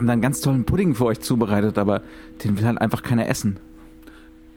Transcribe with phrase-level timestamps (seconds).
[0.00, 2.00] Haben da einen ganz tollen Pudding für euch zubereitet, aber
[2.42, 3.60] den will halt einfach keiner essen.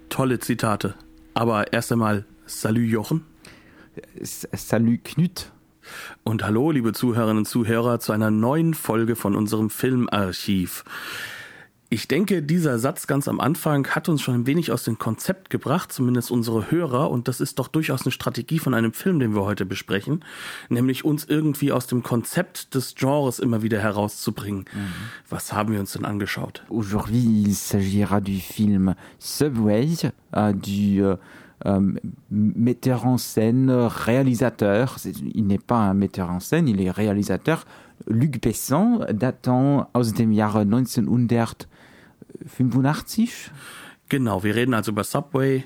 [0.08, 0.96] Tolle Zitate.
[1.34, 3.26] Aber erst einmal Salut Jochen.
[4.22, 5.52] Salut Knut.
[6.24, 10.86] Und hallo, liebe Zuhörerinnen und Zuhörer, zu einer neuen Folge von unserem Filmarchiv.
[11.94, 15.52] Ich denke, dieser Satz ganz am Anfang hat uns schon ein wenig aus dem Konzept
[15.52, 19.36] gebracht, zumindest unsere Hörer, und das ist doch durchaus eine Strategie von einem Film, den
[19.36, 20.26] wir heute besprechen,
[20.70, 24.66] nämlich uns irgendwie aus dem Konzept des Genres immer wieder herauszubringen.
[24.74, 24.80] Mhm.
[25.30, 26.64] Was haben wir uns denn angeschaut?
[26.70, 29.96] Aujourd'hui, il s'agira du film Subway,
[30.36, 31.16] euh, du
[31.64, 31.94] euh,
[32.32, 37.66] metteur en scène, réalisateur, il n'est pas un metteur en scène, il est réalisateur,
[38.08, 41.68] Luc Besson, datant aus dem Jahre 1900
[42.46, 43.52] 85?
[44.10, 45.64] Genau, wir reden also über Subway,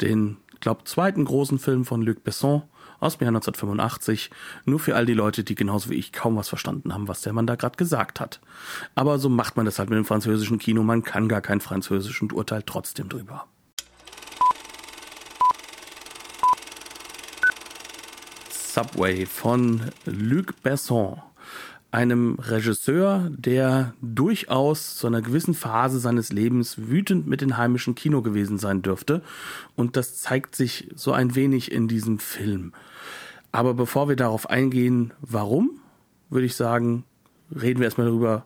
[0.00, 2.62] den, glaube zweiten großen Film von Luc Besson
[3.00, 4.30] aus dem Jahr 1985.
[4.64, 7.32] Nur für all die Leute, die genauso wie ich kaum was verstanden haben, was der
[7.32, 8.40] Mann da gerade gesagt hat.
[8.94, 10.82] Aber so macht man das halt mit dem französischen Kino.
[10.82, 13.46] Man kann gar kein Französisch und urteilt trotzdem drüber.
[18.50, 21.22] Subway von Luc Besson
[21.96, 28.20] einem Regisseur, der durchaus zu einer gewissen Phase seines Lebens wütend mit dem heimischen Kino
[28.20, 29.22] gewesen sein dürfte.
[29.76, 32.74] Und das zeigt sich so ein wenig in diesem Film.
[33.50, 35.70] Aber bevor wir darauf eingehen, warum,
[36.28, 37.04] würde ich sagen,
[37.50, 38.44] reden wir erstmal darüber,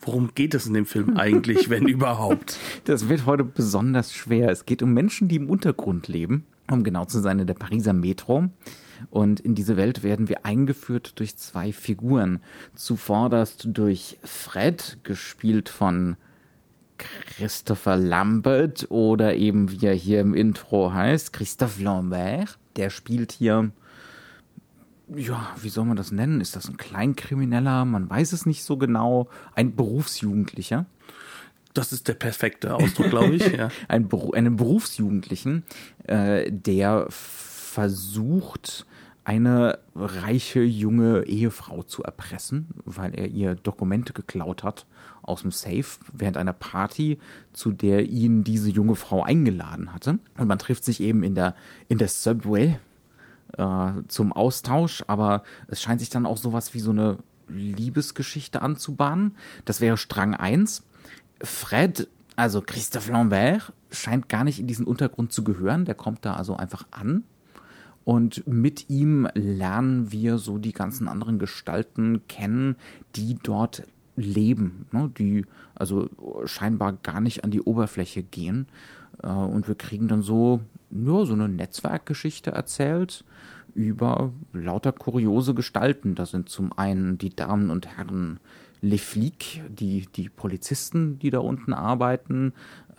[0.00, 2.56] worum geht es in dem Film eigentlich, wenn überhaupt.
[2.84, 4.48] Das wird heute besonders schwer.
[4.48, 7.92] Es geht um Menschen, die im Untergrund leben, um genau zu sein in der Pariser
[7.92, 8.48] Metro.
[9.10, 12.40] Und in diese Welt werden wir eingeführt durch zwei Figuren.
[12.74, 16.16] Zuvorderst durch Fred, gespielt von
[16.98, 22.58] Christopher Lambert oder eben wie er hier im Intro heißt, Christophe Lambert.
[22.76, 23.70] Der spielt hier,
[25.14, 26.40] ja, wie soll man das nennen?
[26.40, 27.84] Ist das ein Kleinkrimineller?
[27.84, 29.28] Man weiß es nicht so genau.
[29.54, 30.86] Ein Berufsjugendlicher.
[31.74, 33.46] Das ist der perfekte Ausdruck, glaube ich.
[33.52, 33.68] Ja.
[33.88, 35.64] ein, einen Berufsjugendlichen,
[36.04, 37.06] äh, der
[37.76, 38.86] versucht,
[39.24, 44.86] eine reiche junge Ehefrau zu erpressen, weil er ihr Dokumente geklaut hat
[45.20, 47.18] aus dem Safe während einer Party,
[47.52, 50.20] zu der ihn diese junge Frau eingeladen hatte.
[50.38, 51.54] Und man trifft sich eben in der,
[51.88, 52.78] in der Subway
[53.58, 59.36] äh, zum Austausch, aber es scheint sich dann auch sowas wie so eine Liebesgeschichte anzubahnen.
[59.66, 60.82] Das wäre Strang 1.
[61.42, 65.84] Fred, also Christophe Lambert, scheint gar nicht in diesen Untergrund zu gehören.
[65.84, 67.24] Der kommt da also einfach an
[68.06, 72.76] und mit ihm lernen wir so die ganzen anderen Gestalten kennen,
[73.16, 73.82] die dort
[74.14, 75.10] leben, ne?
[75.18, 75.44] die
[75.74, 76.08] also
[76.44, 78.68] scheinbar gar nicht an die Oberfläche gehen.
[79.24, 83.24] Äh, und wir kriegen dann so nur so eine Netzwerkgeschichte erzählt
[83.74, 86.14] über lauter kuriose Gestalten.
[86.14, 88.38] Da sind zum einen die Damen und Herren
[88.82, 92.52] Les Flics, die, die Polizisten, die da unten arbeiten,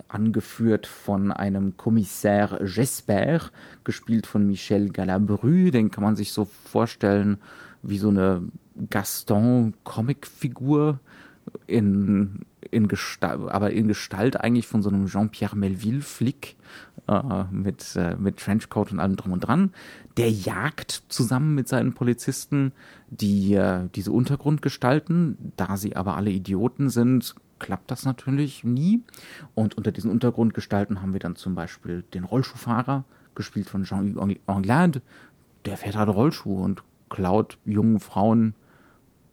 [0.07, 3.41] angeführt von einem Kommissar Jesper,
[3.83, 5.71] gespielt von Michel Galabru.
[5.71, 7.39] Den kann man sich so vorstellen
[7.81, 8.43] wie so eine
[8.89, 10.99] Gaston-Comicfigur
[11.65, 16.55] in, in Gestalt, aber in Gestalt eigentlich von so einem Jean-Pierre Melville-Flick
[17.07, 19.71] äh, mit, äh, mit Trenchcoat und allem drum und dran.
[20.17, 22.73] Der jagt zusammen mit seinen Polizisten
[23.09, 25.53] die, äh, diese Untergrundgestalten.
[25.55, 29.03] Da sie aber alle Idioten sind, klappt das natürlich nie.
[29.55, 33.03] Und unter diesen Untergrundgestalten haben wir dann zum Beispiel den Rollschuhfahrer,
[33.35, 35.01] gespielt von Jean-Hugues Anglade.
[35.65, 38.55] Der fährt halt Rollschuh und klaut jungen Frauen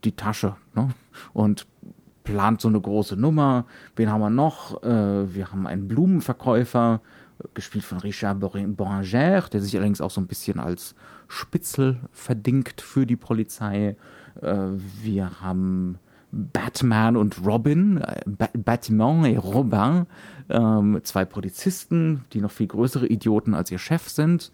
[0.05, 0.91] die Tasche ne?
[1.33, 1.67] und
[2.23, 3.67] plant so eine große Nummer.
[3.97, 4.83] Wen haben wir noch?
[4.83, 7.01] Äh, wir haben einen Blumenverkäufer,
[7.53, 10.95] gespielt von Richard Boranger, der sich allerdings auch so ein bisschen als
[11.29, 13.97] Spitzel verdingt für die Polizei.
[14.41, 14.57] Äh,
[15.03, 15.99] wir haben
[16.35, 18.21] Batman und Robin, äh,
[18.55, 20.07] Batman et Robin,
[20.49, 24.53] ähm, zwei Polizisten, die noch viel größere Idioten als ihr Chef sind.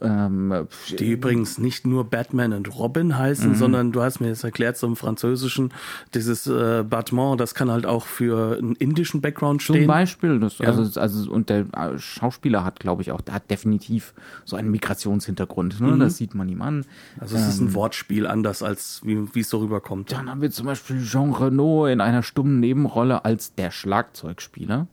[0.00, 0.66] Ähm,
[0.98, 3.54] die übrigens nicht nur Batman und Robin heißen, mhm.
[3.54, 5.72] sondern du hast mir jetzt erklärt, so im Französischen,
[6.14, 9.76] dieses äh, Batman, das kann halt auch für einen indischen Background stehen.
[9.76, 10.66] Zum Beispiel, das, ja.
[10.66, 14.12] also, also, und der äh, Schauspieler hat, glaube ich, auch, der hat definitiv
[14.44, 15.92] so einen Migrationshintergrund, ne?
[15.92, 16.00] Mhm.
[16.00, 16.84] das sieht man ihm an.
[17.18, 20.12] Also es ähm, ist ein ähm, Wortspiel anders, als wie, wie es so rüberkommt.
[20.12, 24.88] Dann haben wir zum Beispiel Jean Renault in einer stummen Nebenrolle als der Schlagzeugspieler.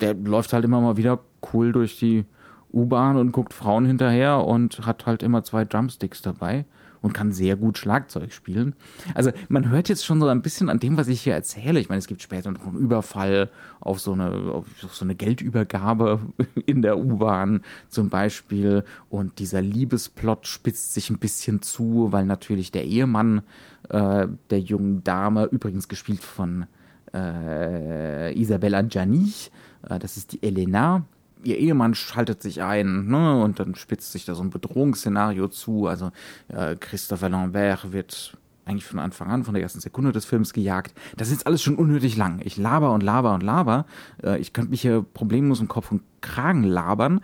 [0.00, 1.20] Der läuft halt immer mal wieder
[1.52, 2.24] cool durch die
[2.72, 6.64] U-Bahn und guckt Frauen hinterher und hat halt immer zwei Drumsticks dabei
[7.04, 8.74] und kann sehr gut Schlagzeug spielen.
[9.14, 11.78] Also man hört jetzt schon so ein bisschen an dem, was ich hier erzähle.
[11.78, 13.50] Ich meine, es gibt später noch einen Überfall
[13.80, 16.20] auf so eine, auf so eine Geldübergabe
[16.66, 17.60] in der U-Bahn
[17.90, 18.84] zum Beispiel.
[19.10, 23.42] Und dieser Liebesplot spitzt sich ein bisschen zu, weil natürlich der Ehemann
[23.90, 26.64] äh, der jungen Dame, übrigens gespielt von
[27.12, 29.50] äh, Isabella Gianni, äh,
[29.88, 31.04] das ist die Elena,
[31.44, 35.86] ihr Ehemann schaltet sich ein, ne, und dann spitzt sich da so ein Bedrohungsszenario zu.
[35.86, 36.10] Also
[36.48, 40.94] äh, Christopher Lambert wird eigentlich von Anfang an, von der ersten Sekunde des Films gejagt.
[41.16, 42.40] Das ist jetzt alles schon unnötig lang.
[42.44, 43.86] Ich laber und laber und laber.
[44.22, 47.20] Äh, ich könnte mich hier problemlos im Kopf und Kragen labern,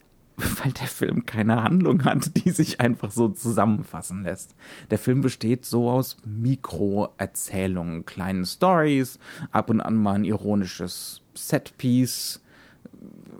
[0.36, 4.56] weil der Film keine Handlung hat, die sich einfach so zusammenfassen lässt.
[4.90, 9.18] Der Film besteht so aus Mikroerzählungen, kleinen Stories,
[9.52, 12.40] ab und an mal ein ironisches Setpiece,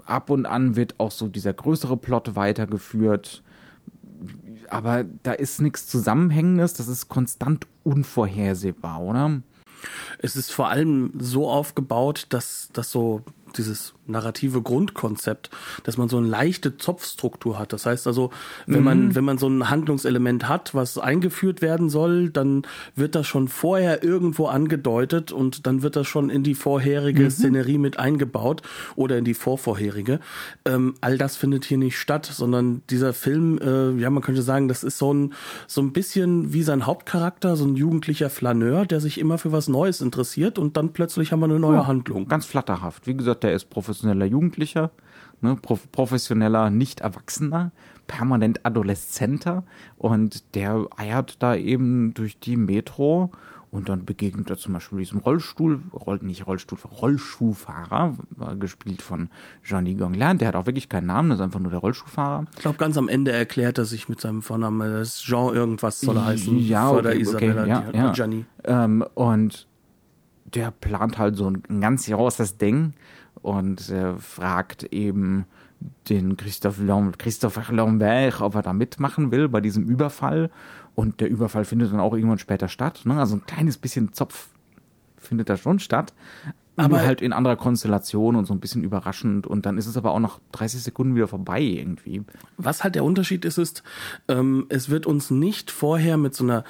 [0.06, 3.42] ab und an wird auch so dieser größere Plot weitergeführt.
[4.68, 9.42] Aber da ist nichts Zusammenhängendes, das ist konstant unvorhersehbar, oder?
[10.18, 15.50] Es ist vor allem so aufgebaut, dass das so dieses narrative Grundkonzept,
[15.84, 17.72] dass man so eine leichte Zopfstruktur hat.
[17.72, 18.30] Das heißt also,
[18.66, 18.84] wenn mhm.
[18.84, 22.62] man, wenn man so ein Handlungselement hat, was eingeführt werden soll, dann
[22.96, 27.30] wird das schon vorher irgendwo angedeutet und dann wird das schon in die vorherige mhm.
[27.30, 28.62] Szenerie mit eingebaut
[28.96, 30.20] oder in die vorvorherige.
[30.64, 34.68] Ähm, all das findet hier nicht statt, sondern dieser Film, äh, ja, man könnte sagen,
[34.68, 35.34] das ist so ein,
[35.66, 39.68] so ein bisschen wie sein Hauptcharakter, so ein jugendlicher Flaneur, der sich immer für was
[39.68, 42.28] Neues interessiert und dann plötzlich haben wir eine neue ja, Handlung.
[42.28, 43.06] Ganz flatterhaft.
[43.06, 44.90] Wie gesagt, der ist professioneller Jugendlicher,
[45.40, 47.72] ne, prof professioneller Nicht-Erwachsener,
[48.06, 49.64] permanent Adoleszenter
[49.96, 53.30] und der eiert da eben durch die Metro
[53.70, 58.16] und dann begegnet er zum Beispiel diesem Rollstuhl, Roll, nicht Rollstuhl, Rollschuhfahrer,
[58.58, 59.28] gespielt von
[59.62, 60.38] Johnny Gonglin.
[60.38, 62.46] Der hat auch wirklich keinen Namen, das ist einfach nur der Rollschuhfahrer.
[62.56, 66.00] Ich glaube, ganz am Ende erklärt er sich mit seinem Vornamen, das ist Jean irgendwas
[66.00, 66.58] soll er heißen.
[66.58, 68.12] Ja, okay, der Isabella, okay, ja, ja.
[68.12, 68.44] Gianni.
[68.64, 69.68] Ähm, und
[70.54, 72.94] der plant halt so ein ganz großes Ding
[73.42, 75.46] und äh, fragt eben
[76.08, 80.50] den Christophe Lambert, Christopher Lambert, ob er da mitmachen will bei diesem Überfall.
[80.94, 83.02] Und der Überfall findet dann auch irgendwann später statt.
[83.04, 83.18] Ne?
[83.18, 84.48] Also ein kleines bisschen Zopf
[85.16, 86.12] findet da schon statt
[86.84, 90.12] aber halt in anderer Konstellation und so ein bisschen überraschend und dann ist es aber
[90.12, 92.22] auch noch 30 Sekunden wieder vorbei irgendwie.
[92.56, 93.82] Was halt der Unterschied ist, ist,
[94.28, 96.64] ähm, es wird uns nicht vorher mit so einer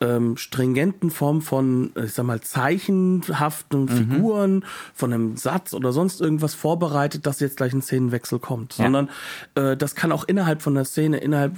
[0.00, 3.88] ähm, stringenten Form von, ich sag mal, zeichenhaften mhm.
[3.88, 4.64] Figuren,
[4.94, 8.84] von einem Satz oder sonst irgendwas vorbereitet, dass jetzt gleich ein Szenenwechsel kommt, ja.
[8.84, 9.10] sondern
[9.54, 11.56] äh, das kann auch innerhalb von der Szene, innerhalb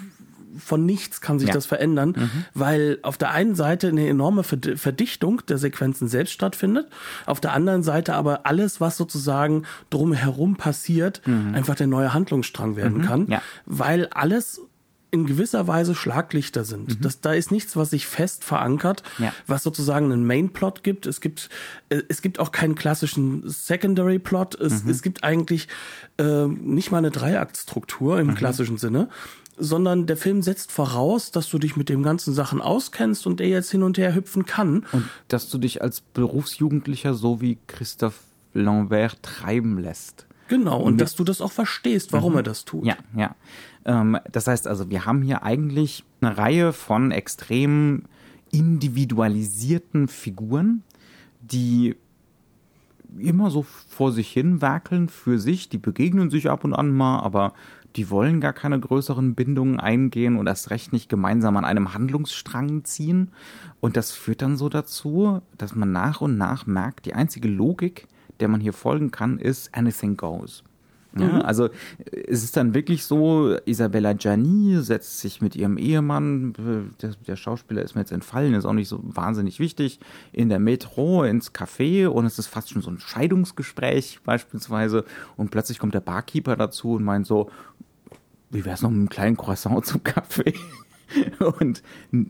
[0.59, 1.55] von nichts kann sich ja.
[1.55, 2.45] das verändern, mhm.
[2.55, 6.87] weil auf der einen Seite eine enorme Verdichtung der Sequenzen selbst stattfindet,
[7.27, 11.55] auf der anderen Seite aber alles, was sozusagen drumherum passiert, mhm.
[11.55, 13.03] einfach der neue Handlungsstrang werden mhm.
[13.03, 13.43] kann, ja.
[13.67, 14.61] weil alles
[15.15, 16.89] in gewisser Weise Schlaglichter sind.
[16.89, 17.01] Mhm.
[17.01, 19.33] Das, da ist nichts, was sich fest verankert, ja.
[19.47, 21.07] was sozusagen einen Mainplot gibt.
[21.07, 21.51] Es gibt,
[21.89, 24.57] äh, es gibt auch keinen klassischen Secondary Plot.
[24.57, 24.91] Es, mhm.
[24.91, 25.69] es gibt eigentlich
[26.19, 28.35] äh, nicht mal eine Dreiaktstruktur im mhm.
[28.35, 29.09] klassischen Sinne,
[29.57, 33.49] sondern der Film setzt voraus, dass du dich mit den ganzen Sachen auskennst und er
[33.49, 34.85] jetzt hin und her hüpfen kann.
[34.93, 38.19] Und dass du dich als Berufsjugendlicher so wie Christophe
[38.53, 40.27] Lambert treiben lässt.
[40.49, 42.39] Genau, und, und dass du das auch verstehst, warum mhm.
[42.39, 42.85] er das tut.
[42.85, 43.35] Ja, ja.
[43.85, 48.05] Ähm, das heißt also, wir haben hier eigentlich eine Reihe von extrem
[48.51, 50.83] individualisierten Figuren,
[51.41, 51.97] die
[53.19, 57.21] immer so vor sich hin werkeln für sich, die begegnen sich ab und an mal,
[57.21, 57.55] aber
[57.97, 62.85] die wollen gar keine größeren Bindungen eingehen und erst recht nicht gemeinsam an einem Handlungsstrang
[62.85, 63.31] ziehen.
[63.81, 68.09] Und das führt dann so dazu, dass man nach und nach merkt, die einzige Logik,
[68.41, 70.65] der man hier folgen kann, ist anything goes.
[71.19, 71.43] Ja, mhm.
[71.43, 71.69] also
[72.27, 76.55] es ist dann wirklich so, Isabella Gianni setzt sich mit ihrem Ehemann,
[77.01, 80.01] der, der, Schauspieler ist mir jetzt entfallen, ist auch nicht so wahnsinnig wichtig,
[80.33, 85.05] in der Metro ins Café und es ist fast schon so ein Scheidungsgespräch beispielsweise
[85.37, 87.51] und plötzlich kommt der Barkeeper dazu und meint so,
[88.51, 90.55] wie wäre es noch mit einem kleinen Croissant zum Kaffee?
[91.61, 91.83] Und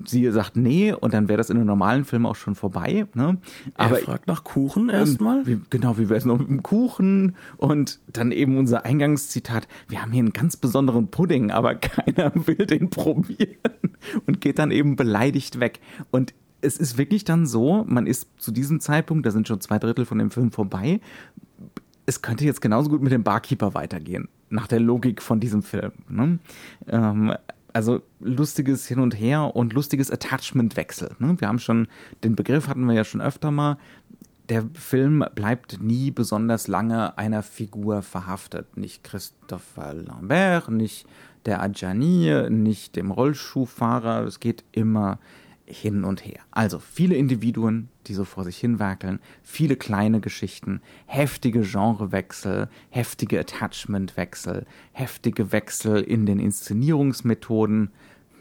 [0.04, 3.06] sie sagt nee, und dann wäre das in einem normalen Film auch schon vorbei.
[3.14, 3.38] Ne?
[3.74, 5.46] Aber er fragt nach Kuchen erstmal.
[5.46, 7.36] Wie, genau, wie wäre es noch mit dem Kuchen?
[7.56, 12.66] Und dann eben unser Eingangszitat: Wir haben hier einen ganz besonderen Pudding, aber keiner will
[12.66, 13.56] den probieren.
[14.26, 15.80] Und geht dann eben beleidigt weg.
[16.10, 19.78] Und es ist wirklich dann so, man ist zu diesem Zeitpunkt, da sind schon zwei
[19.78, 21.00] Drittel von dem Film vorbei,
[22.06, 25.92] es könnte jetzt genauso gut mit dem Barkeeper weitergehen, nach der Logik von diesem Film.
[26.08, 26.38] Ne?
[26.88, 27.34] Ähm,
[27.74, 31.10] also lustiges Hin und Her und lustiges Attachmentwechsel.
[31.18, 31.38] Ne?
[31.38, 31.88] Wir haben schon,
[32.22, 33.76] den Begriff hatten wir ja schon öfter mal.
[34.48, 38.76] Der Film bleibt nie besonders lange einer Figur verhaftet.
[38.76, 41.06] Nicht Christopher Lambert, nicht
[41.46, 44.24] der Adjani, nicht dem Rollschuhfahrer.
[44.24, 45.18] Es geht immer
[45.66, 46.40] hin und her.
[46.50, 53.40] Also viele Individuen, die so vor sich hin werkeln, viele kleine Geschichten, heftige Genrewechsel, heftige
[53.40, 57.90] Attachmentwechsel, heftige Wechsel in den Inszenierungsmethoden.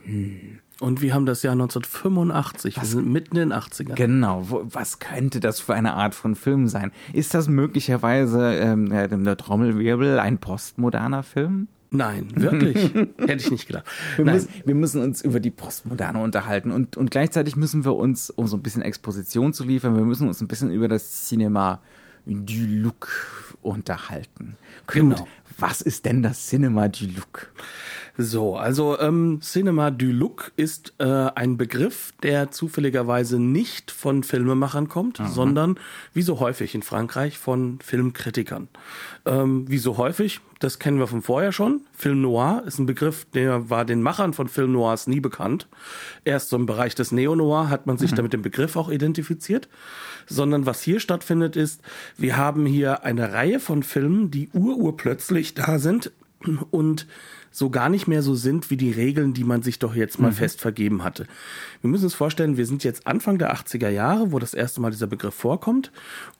[0.03, 0.59] Hm.
[0.79, 3.95] Und wir haben das Jahr 1985, was, wir sind mitten in den 80ern.
[3.95, 6.91] Genau, wo, was könnte das für eine Art von Film sein?
[7.13, 11.67] Ist das möglicherweise ähm, der Trommelwirbel ein postmoderner Film?
[11.93, 12.91] Nein, wirklich?
[13.17, 13.85] Hätte ich nicht gedacht.
[14.15, 18.31] Wir müssen, wir, müssen, uns über die Postmoderne unterhalten und, und gleichzeitig müssen wir uns,
[18.31, 21.81] um so ein bisschen Exposition zu liefern, wir müssen uns ein bisschen über das Cinema
[22.25, 24.57] du Look unterhalten.
[24.87, 25.27] Genau.
[25.59, 27.51] Was ist denn das Cinema du Look?
[28.15, 34.87] So, also ähm, Cinema du Look ist äh, ein Begriff, der zufälligerweise nicht von Filmemachern
[34.87, 35.29] kommt, Aha.
[35.29, 35.79] sondern
[36.13, 38.67] wie so häufig in Frankreich von Filmkritikern.
[39.25, 41.81] Ähm, wie so häufig, das kennen wir von vorher schon.
[41.91, 45.67] Film Noir ist ein Begriff, der war den Machern von Film Noirs nie bekannt.
[46.23, 48.17] Erst so im Bereich des Neo-Noir hat man sich mhm.
[48.17, 49.69] damit dem Begriff auch identifiziert.
[50.27, 51.81] Sondern was hier stattfindet ist,
[52.15, 56.11] wir haben hier eine Reihe von Filmen, die ururplötzlich da sind
[56.71, 57.07] und
[57.53, 60.31] so gar nicht mehr so sind wie die Regeln, die man sich doch jetzt mal
[60.31, 60.35] mhm.
[60.35, 61.27] fest vergeben hatte.
[61.81, 64.89] Wir müssen uns vorstellen, wir sind jetzt Anfang der 80er Jahre, wo das erste Mal
[64.89, 65.91] dieser Begriff vorkommt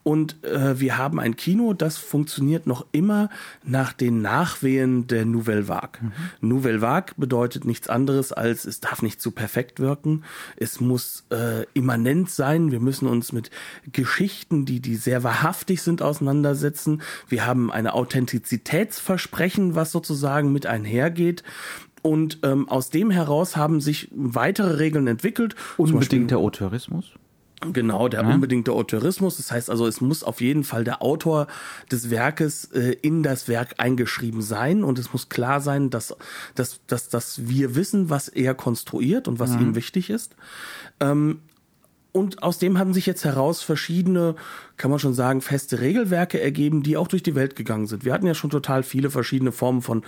[0.02, 3.30] und äh, wir haben ein Kino, das funktioniert noch immer
[3.62, 6.02] nach den Nachwehen der Nouvelle Vague.
[6.02, 6.12] Mhm.
[6.48, 10.24] Nouvelle Vague bedeutet nichts anderes als, es darf nicht zu perfekt wirken,
[10.56, 13.50] es muss äh, immanent sein, wir müssen uns mit
[13.92, 17.02] Geschichten, die, die sehr wahrhaftig sind, auseinandersetzen.
[17.28, 21.42] Wir haben eine Authentizitätsversprechen, was sozusagen mit einher hergeht.
[22.02, 25.54] Und ähm, aus dem heraus haben sich weitere Regeln entwickelt.
[25.78, 27.12] Unbedingter Auteurismus?
[27.72, 28.34] Genau, der ja.
[28.34, 29.36] unbedingte Autorismus.
[29.38, 31.46] Das heißt also, es muss auf jeden Fall der Autor
[31.90, 36.14] des Werkes äh, in das Werk eingeschrieben sein und es muss klar sein, dass,
[36.54, 39.60] dass, dass, dass wir wissen, was er konstruiert und was mhm.
[39.60, 40.36] ihm wichtig ist.
[41.00, 41.40] Ähm,
[42.12, 44.36] und aus dem haben sich jetzt heraus verschiedene
[44.76, 48.04] kann man schon sagen, feste Regelwerke ergeben, die auch durch die Welt gegangen sind.
[48.04, 50.02] Wir hatten ja schon total viele verschiedene Formen von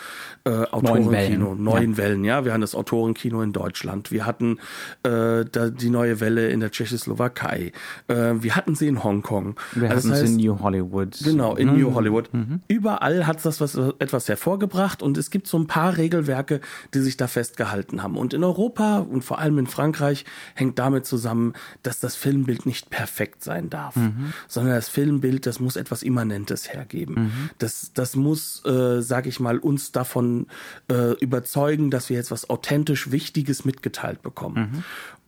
[0.44, 1.96] äh, Autorenkino, neuen, neuen ja.
[1.98, 2.24] Wellen.
[2.24, 4.58] Ja, wir hatten das Autorenkino in Deutschland, wir hatten
[5.04, 7.72] äh, da die neue Welle in der Tschechoslowakei,
[8.08, 9.54] äh, wir hatten sie in Hongkong.
[9.72, 11.18] Wir also hatten das heißt, sie in New Hollywood.
[11.22, 11.78] Genau, in mhm.
[11.78, 12.32] New Hollywood.
[12.34, 12.60] Mhm.
[12.66, 16.60] Überall hat das was, etwas hervorgebracht und es gibt so ein paar Regelwerke,
[16.92, 18.16] die sich da festgehalten haben.
[18.16, 21.52] Und in Europa und vor allem in Frankreich hängt damit zusammen,
[21.84, 23.94] dass das Filmbild nicht perfekt sein darf.
[23.94, 27.14] Mhm sondern das Filmbild, das muss etwas Immanentes hergeben.
[27.14, 27.50] Mhm.
[27.58, 30.46] Das, das muss, äh, sag ich mal, uns davon
[30.90, 34.70] äh, überzeugen, dass wir jetzt was authentisch Wichtiges mitgeteilt bekommen.
[34.72, 34.84] Mhm.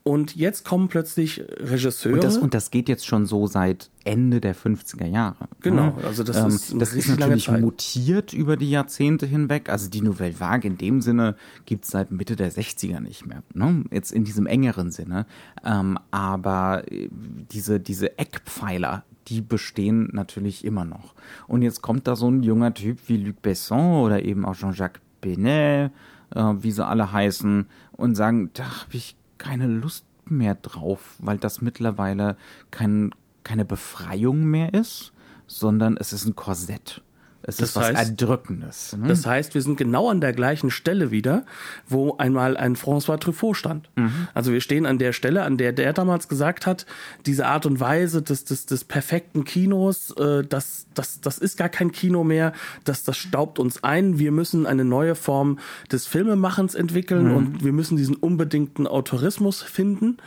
[0.09, 2.15] Und jetzt kommen plötzlich Regisseure.
[2.15, 5.49] Und das, und das geht jetzt schon so seit Ende der 50er Jahre.
[5.61, 9.69] Genau, also das ähm, ist, das ist natürlich mutiert über die Jahrzehnte hinweg.
[9.69, 13.43] Also die Nouvelle Vague in dem Sinne gibt es seit Mitte der 60er nicht mehr.
[13.53, 13.85] Ne?
[13.91, 15.27] Jetzt in diesem engeren Sinne.
[15.63, 17.11] Ähm, aber äh,
[17.53, 21.15] diese, diese Eckpfeiler, die bestehen natürlich immer noch.
[21.47, 25.01] Und jetzt kommt da so ein junger Typ wie Luc Besson oder eben auch Jean-Jacques
[25.21, 25.93] Benet,
[26.35, 31.39] äh, wie sie alle heißen, und sagen, da habe ich keine Lust mehr drauf, weil
[31.39, 32.37] das mittlerweile
[32.71, 35.13] kein, keine Befreiung mehr ist,
[35.47, 37.03] sondern es ist ein Korsett.
[37.49, 38.95] Es das ist was heißt, Erdrückendes.
[38.95, 39.09] Ne?
[39.09, 41.47] Das heißt, wir sind genau an der gleichen Stelle wieder,
[41.89, 43.89] wo einmal ein François Truffaut stand.
[43.97, 44.29] Mhm.
[44.35, 46.85] Also wir stehen an der Stelle, an der der damals gesagt hat,
[47.25, 51.71] diese Art und Weise des, des, des perfekten Kinos, äh, das, das, das ist gar
[51.71, 52.53] kein Kino mehr,
[52.85, 54.19] das, das staubt uns ein.
[54.19, 55.59] Wir müssen eine neue Form
[55.91, 57.37] des Filmemachens entwickeln mhm.
[57.37, 60.19] und wir müssen diesen unbedingten Autorismus finden,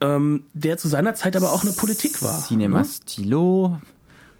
[0.00, 2.38] ähm, der zu seiner Zeit aber auch eine Politik war.
[2.46, 2.84] Cinema ne?
[2.84, 3.80] Stilo,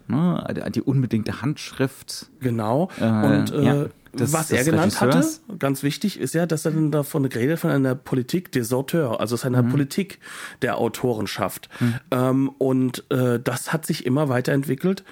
[0.09, 0.71] ne?
[0.73, 2.29] die unbedingte Handschrift.
[2.39, 2.89] Genau.
[2.99, 5.25] Äh, und äh, ja, des, was er genannt hatte,
[5.59, 9.35] ganz wichtig, ist ja, dass er dann davon geredet von einer Politik des Auteurs, also
[9.35, 9.69] seiner mhm.
[9.69, 10.19] Politik
[10.61, 11.69] der Autorenschaft.
[11.79, 11.95] Mhm.
[12.11, 15.03] Ähm, und äh, das hat sich immer weiterentwickelt.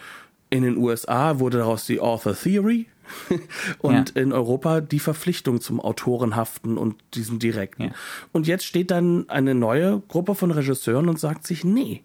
[0.50, 2.88] In den USA wurde daraus die Author Theory,
[3.80, 4.22] und ja.
[4.22, 7.84] in Europa die Verpflichtung zum Autorenhaften und diesem Direkten.
[7.84, 7.92] Ja.
[8.32, 12.04] Und jetzt steht dann eine neue Gruppe von Regisseuren und sagt sich, nee,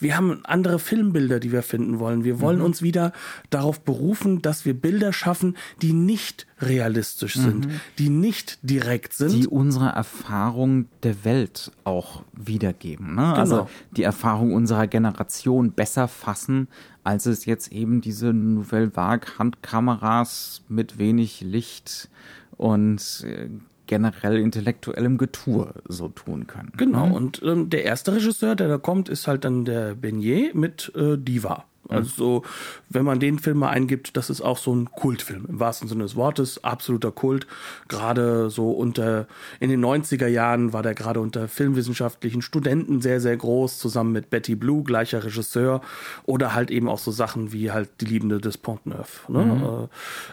[0.00, 2.24] wir haben andere Filmbilder, die wir finden wollen.
[2.24, 2.64] Wir wollen mhm.
[2.64, 3.12] uns wieder
[3.50, 7.80] darauf berufen, dass wir Bilder schaffen, die nicht realistisch sind, mhm.
[7.98, 9.32] die nicht direkt sind.
[9.32, 13.14] Die unsere Erfahrung der Welt auch wiedergeben.
[13.14, 13.34] Ne?
[13.34, 13.62] Also genau.
[13.62, 16.68] Also die Erfahrung unserer Generation besser fassen,
[17.04, 22.08] als es jetzt eben diese Nouvelle Vague Handkameras mit wenig Licht
[22.56, 23.48] und äh,
[23.88, 26.70] generell intellektuellem Getue so tun können.
[26.76, 27.12] Genau, Mhm.
[27.12, 31.16] und ähm, der erste Regisseur, der da kommt, ist halt dann der Beignet mit äh,
[31.18, 31.64] Diva.
[31.88, 32.42] Also so,
[32.90, 36.02] wenn man den Film mal eingibt, das ist auch so ein Kultfilm, im wahrsten Sinne
[36.02, 37.46] des Wortes, absoluter Kult.
[37.88, 39.26] Gerade so unter,
[39.60, 44.30] in den 90er Jahren war der gerade unter filmwissenschaftlichen Studenten sehr, sehr groß, zusammen mit
[44.30, 45.80] Betty Blue, gleicher Regisseur.
[46.24, 49.28] Oder halt eben auch so Sachen wie halt Die Liebende des Pont-Neuf.
[49.28, 49.88] Ne?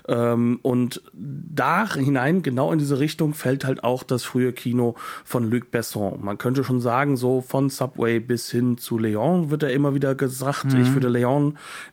[0.08, 4.96] Äh, ähm, und da hinein, genau in diese Richtung, fällt halt auch das frühe Kino
[5.24, 6.20] von Luc Besson.
[6.24, 10.16] Man könnte schon sagen, so von Subway bis hin zu Leon wird er immer wieder
[10.16, 10.74] gesagt.
[10.74, 11.45] Ich würde Leon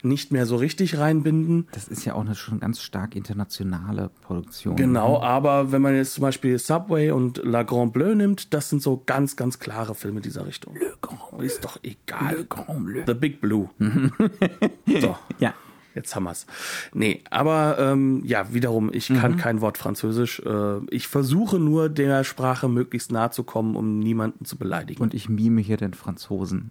[0.02, 1.68] nicht mehr so richtig reinbinden.
[1.72, 4.76] Das ist ja auch eine schon ganz stark internationale Produktion.
[4.76, 8.82] Genau, aber wenn man jetzt zum Beispiel Subway und La Grande Bleue nimmt, das sind
[8.82, 10.74] so ganz, ganz klare Filme dieser Richtung.
[10.74, 12.36] Le Grand Ist doch egal.
[12.36, 13.02] Le Grand Bleu.
[13.06, 13.68] The Big Blue.
[15.00, 15.16] so.
[15.38, 15.54] Ja.
[15.94, 16.46] Jetzt haben wir's.
[16.94, 20.40] Nee, aber ähm, ja, wiederum, ich kann kein Wort Französisch.
[20.40, 25.02] Äh, ich versuche nur der Sprache möglichst nahe zu kommen, um niemanden zu beleidigen.
[25.02, 26.70] Und ich mime hier den Franzosen,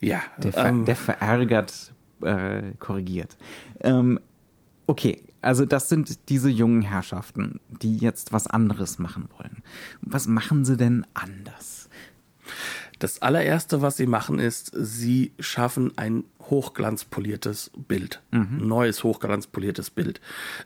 [0.00, 1.89] ja, der, ver ähm, der verärgert
[2.22, 3.36] äh, korrigiert.
[3.80, 4.20] Ähm,
[4.86, 9.62] okay, also das sind diese jungen Herrschaften, die jetzt was anderes machen wollen.
[10.02, 11.88] Was machen sie denn anders?
[13.00, 18.20] das allererste, was sie machen, ist, sie schaffen ein hochglanzpoliertes Bild.
[18.30, 18.66] Mhm.
[18.66, 20.20] Neues hochglanzpoliertes Bild.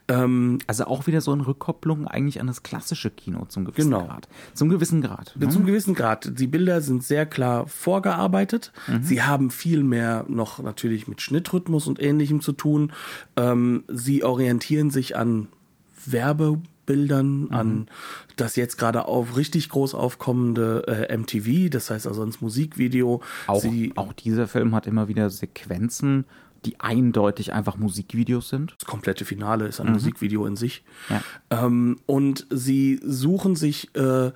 [0.08, 4.06] Ähm, Also auch wieder so eine Rückkopplung eigentlich an das klassische Kino zum gewissen Genau.
[4.06, 4.28] Grad.
[4.54, 5.34] Zum gewissen Grad.
[5.38, 5.48] Ne?
[5.48, 6.38] Zum gewissen Grad.
[6.38, 8.72] Die Bilder sind sehr klar vorgearbeitet.
[9.02, 12.92] Sie haben viel mehr noch natürlich mit Schnittrhythmus und ähnlichem zu tun.
[13.36, 15.48] Ähm, sie orientieren sich an
[16.86, 17.86] Werbebildern, an
[18.36, 23.22] das jetzt gerade auf richtig groß aufkommende äh, MTV, das heißt also ins Musikvideo.
[23.46, 26.24] Auch, sie, auch dieser Film hat immer wieder Sequenzen,
[26.64, 28.74] die eindeutig einfach Musikvideos sind.
[28.78, 30.82] das komplette Finale ist ein Musikvideo in sich.
[31.10, 31.22] Ja.
[31.50, 34.32] Ähm, und sie suchen sich äh,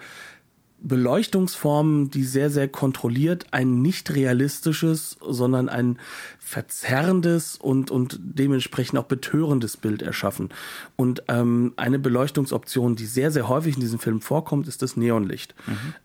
[0.81, 5.99] Beleuchtungsformen, die sehr, sehr kontrolliert ein nicht realistisches, sondern ein
[6.39, 10.51] verzerrendes und, und dementsprechend auch betörendes Bild erschaffen.
[10.97, 15.55] Und ähm, eine Beleuchtungsoption, die sehr, sehr häufig in diesem Film vorkommt, ist das Neonlicht.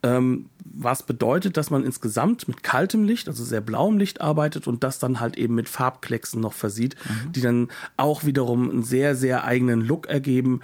[0.02, 4.84] Ähm, was bedeutet, dass man insgesamt mit kaltem Licht, also sehr blauem Licht arbeitet und
[4.84, 6.96] das dann halt eben mit Farbklecksen noch versieht,
[7.36, 10.62] die dann auch wiederum einen sehr, sehr eigenen Look ergeben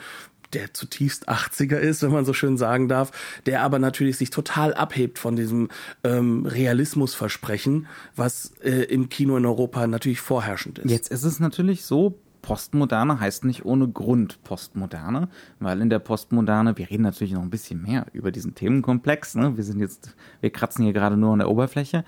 [0.53, 3.12] der zutiefst 80er ist, wenn man so schön sagen darf,
[3.45, 5.69] der aber natürlich sich total abhebt von diesem
[6.03, 10.89] ähm, Realismusversprechen, was äh, im Kino in Europa natürlich vorherrschend ist.
[10.89, 16.77] Jetzt ist es natürlich so, Postmoderne heißt nicht ohne Grund Postmoderne, weil in der Postmoderne,
[16.77, 19.57] wir reden natürlich noch ein bisschen mehr über diesen Themenkomplex, ne?
[19.57, 22.05] wir sind jetzt, wir kratzen hier gerade nur an der Oberfläche,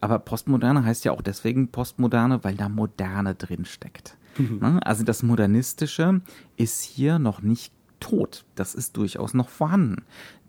[0.00, 4.16] aber Postmoderne heißt ja auch deswegen Postmoderne, weil da Moderne drin steckt.
[4.38, 4.80] Ne?
[4.84, 6.20] Also das Modernistische
[6.56, 10.04] ist hier noch nicht tot, das ist durchaus noch vorhanden.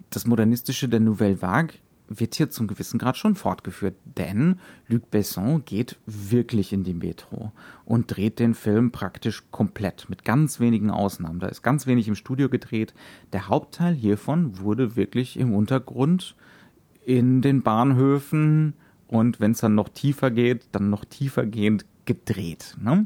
[0.10, 1.76] Das Modernistische der Nouvelle Vague
[2.10, 7.52] wird hier zum gewissen Grad schon fortgeführt, denn Luc Besson geht wirklich in die Metro
[7.86, 11.40] und dreht den Film praktisch komplett, mit ganz wenigen Ausnahmen.
[11.40, 12.94] Da ist ganz wenig im Studio gedreht.
[13.32, 16.36] Der Hauptteil hiervon wurde wirklich im Untergrund
[17.06, 18.74] in den Bahnhöfen
[19.08, 22.76] und wenn es dann noch tiefer geht, dann noch tiefer gehend gedreht.
[22.82, 23.06] Ne?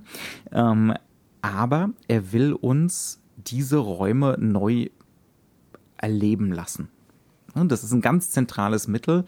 [0.51, 0.93] Ähm,
[1.41, 4.89] aber er will uns diese Räume neu
[5.97, 6.89] erleben lassen.
[7.55, 9.25] Das ist ein ganz zentrales Mittel.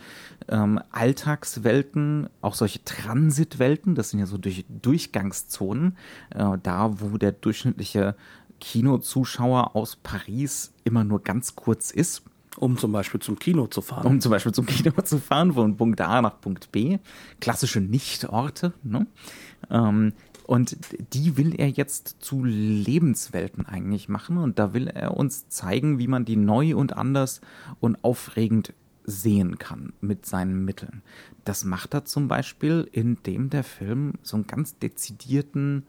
[0.48, 5.96] Ähm, Alltagswelten, auch solche Transitwelten, das sind ja so durch, Durchgangszonen,
[6.32, 8.16] äh, da wo der durchschnittliche
[8.60, 12.24] Kinozuschauer aus Paris immer nur ganz kurz ist,
[12.58, 14.08] Um zum Beispiel zum Kino zu fahren.
[14.08, 16.98] um zum Beispiel zum Kino zu fahren, von Punkt A nach Punkt B.
[17.40, 18.74] Klassische Nichtorte.
[18.82, 19.06] Ne?
[19.70, 20.14] Ähm,
[20.46, 20.78] und
[21.14, 24.38] die will er jetzt zu Lebenswelten eigentlich machen.
[24.38, 27.42] Und da will er uns zeigen, wie man die neu und anders
[27.80, 31.02] und aufregend sehen kann mit seinen Mitteln.
[31.44, 35.84] Das macht er zum Beispiel, indem der Film so einen ganz dezidierten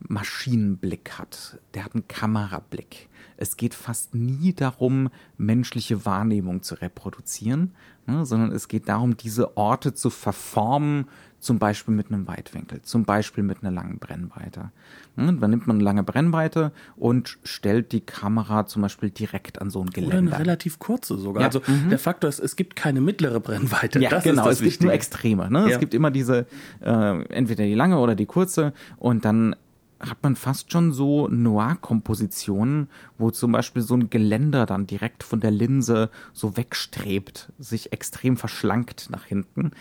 [0.00, 1.58] Maschinenblick hat.
[1.74, 3.08] Der hat einen Kamerablick.
[3.36, 7.74] Es geht fast nie darum, menschliche Wahrnehmung zu reproduzieren,
[8.06, 11.06] ne, sondern es geht darum, diese Orte zu verformen,
[11.40, 14.70] zum Beispiel mit einem Weitwinkel, zum Beispiel mit einer langen Brennweite.
[15.16, 19.70] Ne, dann nimmt man eine lange Brennweite und stellt die Kamera zum Beispiel direkt an
[19.70, 20.38] so ein Oder eine Geländer.
[20.38, 21.42] relativ kurze sogar.
[21.42, 21.64] Ja, mhm.
[21.66, 24.00] Also der Faktor ist, es gibt keine mittlere Brennweite.
[24.00, 24.42] Ja, das genau.
[24.42, 24.92] ist das es gibt nur.
[24.92, 25.50] Extreme.
[25.50, 25.60] Ne?
[25.60, 25.74] Ja.
[25.74, 26.46] Es gibt immer diese,
[26.80, 28.72] äh, entweder die lange oder die kurze.
[28.96, 29.54] Und dann
[30.00, 35.40] hat man fast schon so Noir-Kompositionen, wo zum Beispiel so ein Geländer dann direkt von
[35.40, 39.72] der Linse so wegstrebt, sich extrem verschlankt nach hinten.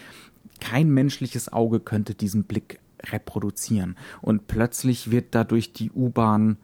[0.60, 3.96] Kein menschliches Auge könnte diesen Blick reproduzieren.
[4.22, 6.58] Und plötzlich wird dadurch die U-Bahn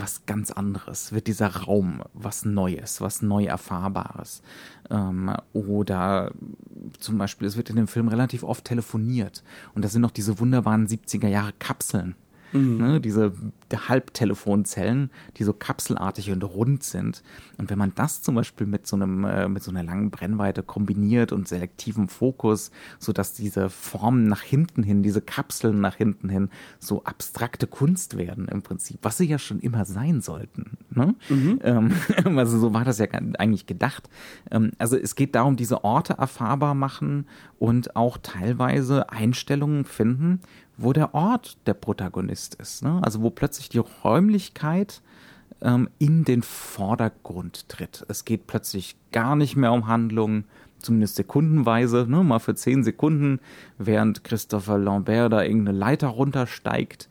[0.00, 4.42] was ganz anderes, wird dieser Raum was Neues, was neu erfahrbares.
[4.88, 6.32] Ähm, oder
[6.98, 9.44] zum Beispiel, es wird in dem Film relativ oft telefoniert
[9.74, 12.14] und das sind noch diese wunderbaren 70er Jahre Kapseln,
[12.52, 12.76] Mhm.
[12.78, 13.32] Ne, diese
[13.72, 17.22] Halbtelefonzellen, die so kapselartig und rund sind.
[17.58, 20.62] Und wenn man das zum Beispiel mit so einem, äh, mit so einer langen Brennweite
[20.62, 26.28] kombiniert und selektivem Fokus, so dass diese Formen nach hinten hin, diese Kapseln nach hinten
[26.28, 30.78] hin, so abstrakte Kunst werden im Prinzip, was sie ja schon immer sein sollten.
[30.90, 31.14] Ne?
[31.28, 31.60] Mhm.
[31.62, 31.92] Ähm,
[32.38, 34.08] also so war das ja eigentlich gedacht.
[34.50, 37.26] Ähm, also es geht darum, diese Orte erfahrbar machen
[37.58, 40.40] und auch teilweise Einstellungen finden,
[40.82, 42.82] wo der Ort der Protagonist ist.
[42.82, 43.00] Ne?
[43.02, 45.02] Also wo plötzlich die Räumlichkeit
[45.62, 48.04] ähm, in den Vordergrund tritt.
[48.08, 50.44] Es geht plötzlich gar nicht mehr um Handlungen,
[50.78, 52.24] zumindest sekundenweise, ne?
[52.24, 53.40] mal für zehn Sekunden,
[53.78, 57.08] während Christopher Lambert da irgendeine Leiter runtersteigt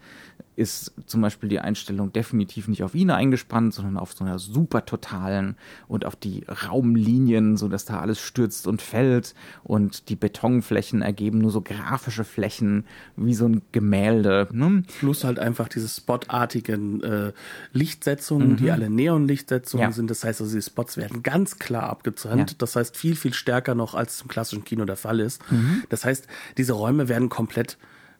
[0.59, 4.85] ist zum Beispiel die Einstellung definitiv nicht auf ihn eingespannt, sondern auf so einer super
[4.85, 5.55] totalen
[5.87, 11.39] und auf die Raumlinien, so dass da alles stürzt und fällt und die Betonflächen ergeben
[11.39, 14.49] nur so grafische Flächen wie so ein Gemälde.
[14.51, 14.83] Ne?
[14.99, 17.31] Plus halt einfach diese spotartigen äh,
[17.71, 18.57] Lichtsetzungen, mhm.
[18.57, 19.91] die alle Neonlichtsetzungen ja.
[19.93, 20.11] sind.
[20.11, 22.51] Das heißt also, die Spots werden ganz klar abgetrennt.
[22.51, 22.55] Ja.
[22.57, 25.41] Das heißt viel, viel stärker noch, als im klassischen Kino der Fall ist.
[25.51, 25.83] Mhm.
[25.87, 27.77] Das heißt, diese Räume werden komplett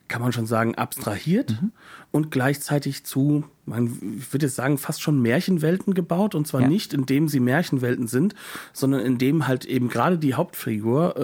[0.10, 1.72] kann man schon sagen, abstrahiert mhm.
[2.12, 6.36] und gleichzeitig zu, man, ich würde jetzt sagen, fast schon Märchenwelten gebaut.
[6.36, 6.68] Und zwar ja.
[6.68, 8.36] nicht, indem sie Märchenwelten sind,
[8.74, 11.16] sondern indem halt eben gerade die Hauptfigur,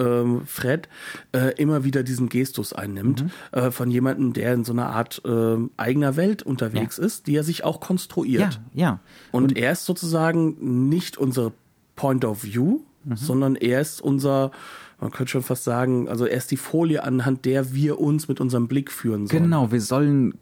[0.42, 0.88] äh, Fred,
[1.32, 3.30] äh, immer wieder diesen Gestus einnimmt mhm.
[3.52, 7.04] äh, von jemandem, der in so einer Art äh, eigener Welt unterwegs ja.
[7.04, 8.60] ist, die er sich auch konstruiert.
[8.72, 9.00] Ja, ja.
[9.32, 11.52] Und, und er ist sozusagen nicht unser
[11.96, 13.16] Point of View, mhm.
[13.16, 14.52] sondern er ist unser
[15.00, 18.66] man könnte schon fast sagen, also erst die Folie, anhand der wir uns mit unserem
[18.68, 19.42] Blick führen sollen.
[19.44, 20.38] Genau, wir sollen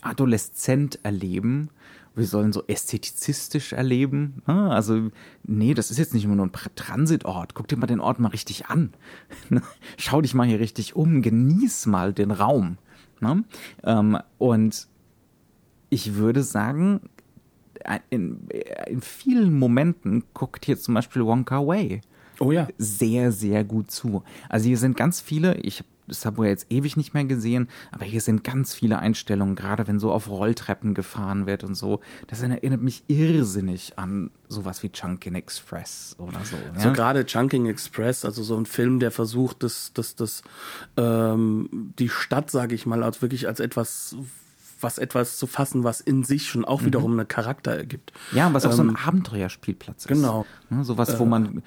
[0.00, 1.70] adoleszent erleben.
[2.14, 4.42] Wir sollen so ästhetizistisch erleben.
[4.44, 5.10] Also,
[5.44, 7.54] nee, das ist jetzt nicht immer nur ein Transitort.
[7.54, 8.92] Guck dir mal den Ort mal richtig an.
[9.96, 11.22] Schau dich mal hier richtig um.
[11.22, 12.76] Genieß mal den Raum.
[13.84, 14.88] Ähm, und
[15.88, 17.00] ich würde sagen,
[18.10, 18.48] in,
[18.86, 22.02] in vielen Momenten guckt hier zum Beispiel Wonka Way
[22.42, 22.68] oh ja.
[22.78, 24.22] sehr, sehr gut zu.
[24.48, 28.20] Also hier sind ganz viele, ich habe Subway jetzt ewig nicht mehr gesehen, aber hier
[28.20, 32.00] sind ganz viele Einstellungen, gerade wenn so auf Rolltreppen gefahren wird und so.
[32.26, 36.56] Das erinnert mich irrsinnig an sowas wie Chunking Express oder so.
[36.74, 36.80] Ja?
[36.80, 40.42] So gerade Chunking Express, also so ein Film, der versucht, das, das, das,
[40.96, 44.16] ähm, die Stadt, sage ich mal, als wirklich als etwas
[44.82, 46.86] was etwas zu fassen, was in sich schon auch mhm.
[46.86, 48.12] wiederum einen Charakter ergibt.
[48.32, 50.08] Ja, was auch so ein ähm, Abenteuerspielplatz ist.
[50.08, 50.46] Genau.
[50.70, 51.62] Ne, sowas, äh, wo man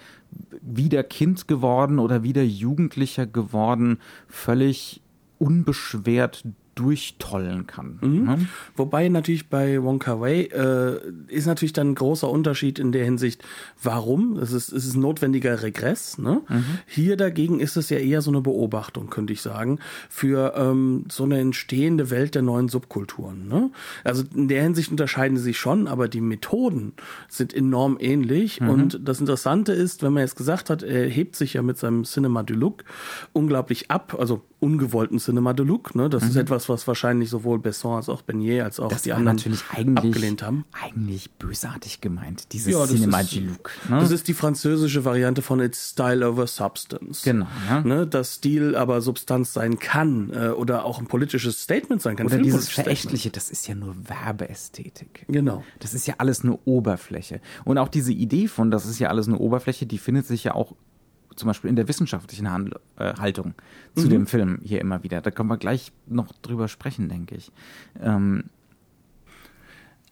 [0.62, 5.02] wieder Kind geworden oder wieder Jugendlicher geworden, völlig
[5.38, 6.44] unbeschwert
[6.76, 8.00] durchtollen kann.
[8.02, 8.24] Mhm.
[8.26, 8.48] Ne?
[8.76, 13.44] Wobei natürlich bei Wonka Wai äh, ist natürlich dann ein großer Unterschied in der Hinsicht,
[13.82, 14.38] warum?
[14.38, 16.18] Es ist, es ist ein notwendiger Regress.
[16.18, 16.42] Ne?
[16.48, 16.66] Mhm.
[16.86, 21.24] Hier dagegen ist es ja eher so eine Beobachtung, könnte ich sagen, für ähm, so
[21.24, 23.48] eine entstehende Welt der neuen Subkulturen.
[23.48, 23.72] Ne?
[24.04, 26.94] Also in der Hinsicht unterscheiden sie sich schon, aber die Methoden
[27.30, 28.60] sind enorm ähnlich.
[28.60, 28.70] Mhm.
[28.70, 32.04] Und das Interessante ist, wenn man jetzt gesagt hat, er hebt sich ja mit seinem
[32.04, 32.86] Cinema Deluxe
[33.32, 35.98] unglaublich ab, also ungewollten Cinema Deluxe.
[35.98, 36.10] Ne?
[36.10, 36.30] Das mhm.
[36.30, 39.64] ist etwas, was wahrscheinlich sowohl Besson als auch Benier als auch das die anderen natürlich
[39.72, 40.66] eigentlich, abgelehnt haben.
[40.72, 43.74] Eigentlich bösartig gemeint, dieses ja, Cinema Deluxe.
[43.90, 44.00] Ne?
[44.00, 47.24] Das ist die französische Variante von It's Style over Substance.
[47.24, 47.48] Genau.
[47.70, 47.82] Ja.
[47.82, 48.08] Ne?
[48.08, 52.28] Dass Stil aber Substanz sein kann äh, oder auch ein politisches Statement sein kann.
[52.28, 55.26] Oder dieses Verächtliche, das ist ja nur Werbeästhetik.
[55.28, 55.64] Genau.
[55.80, 57.42] Das ist ja alles nur Oberfläche.
[57.64, 60.56] Und auch diese Idee von, das ist ja alles nur Oberfläche, die findet sich ja
[60.56, 60.76] auch
[61.36, 63.54] zum Beispiel in der wissenschaftlichen Handl äh, Haltung
[63.96, 64.10] zu mhm.
[64.10, 65.22] dem Film hier immer wieder.
[65.22, 67.52] Da können wir gleich noch drüber sprechen, denke ich.
[68.02, 68.46] Ähm,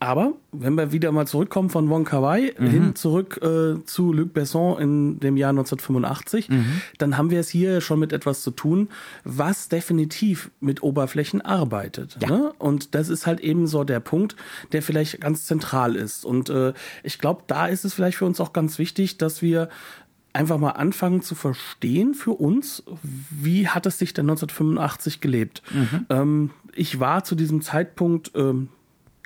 [0.03, 2.67] aber wenn wir wieder mal zurückkommen von Wong Kar Wai mhm.
[2.67, 6.81] hin zurück äh, zu Luc Besson in dem Jahr 1985, mhm.
[6.97, 8.89] dann haben wir es hier schon mit etwas zu tun,
[9.23, 12.17] was definitiv mit Oberflächen arbeitet.
[12.21, 12.29] Ja.
[12.29, 12.53] Ne?
[12.59, 14.35] Und das ist halt eben so der Punkt,
[14.73, 16.25] der vielleicht ganz zentral ist.
[16.25, 19.69] Und äh, ich glaube, da ist es vielleicht für uns auch ganz wichtig, dass wir
[20.33, 25.61] einfach mal anfangen zu verstehen für uns, wie hat es sich denn 1985 gelebt.
[25.71, 26.05] Mhm.
[26.09, 28.69] Ähm, ich war zu diesem Zeitpunkt ähm,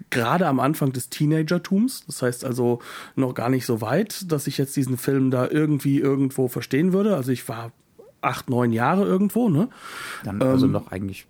[0.09, 2.79] gerade am Anfang des Teenagertums, das heißt also
[3.15, 7.15] noch gar nicht so weit, dass ich jetzt diesen Film da irgendwie irgendwo verstehen würde.
[7.15, 7.71] Also ich war
[8.21, 9.69] acht, neun Jahre irgendwo, ne?
[10.23, 11.25] Dann also ähm, noch eigentlich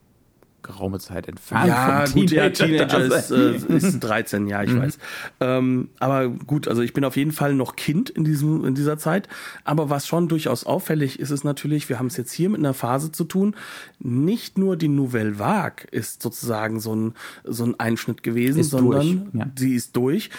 [0.67, 1.67] geraume Zeit entfernt.
[1.67, 2.87] Ja, vom gut, ja, Teenager.
[2.87, 4.99] Teenager ist, äh, ist 13, ja, ich weiß.
[5.39, 8.97] Ähm, aber gut, also ich bin auf jeden Fall noch Kind in, diesem, in dieser
[8.97, 9.27] Zeit.
[9.63, 12.73] Aber was schon durchaus auffällig ist, ist natürlich, wir haben es jetzt hier mit einer
[12.73, 13.55] Phase zu tun.
[13.99, 19.31] Nicht nur die Nouvelle Vague ist sozusagen so ein, so ein Einschnitt gewesen, Ist sondern
[19.31, 19.51] durch, ja.
[19.55, 20.29] sie ist durch.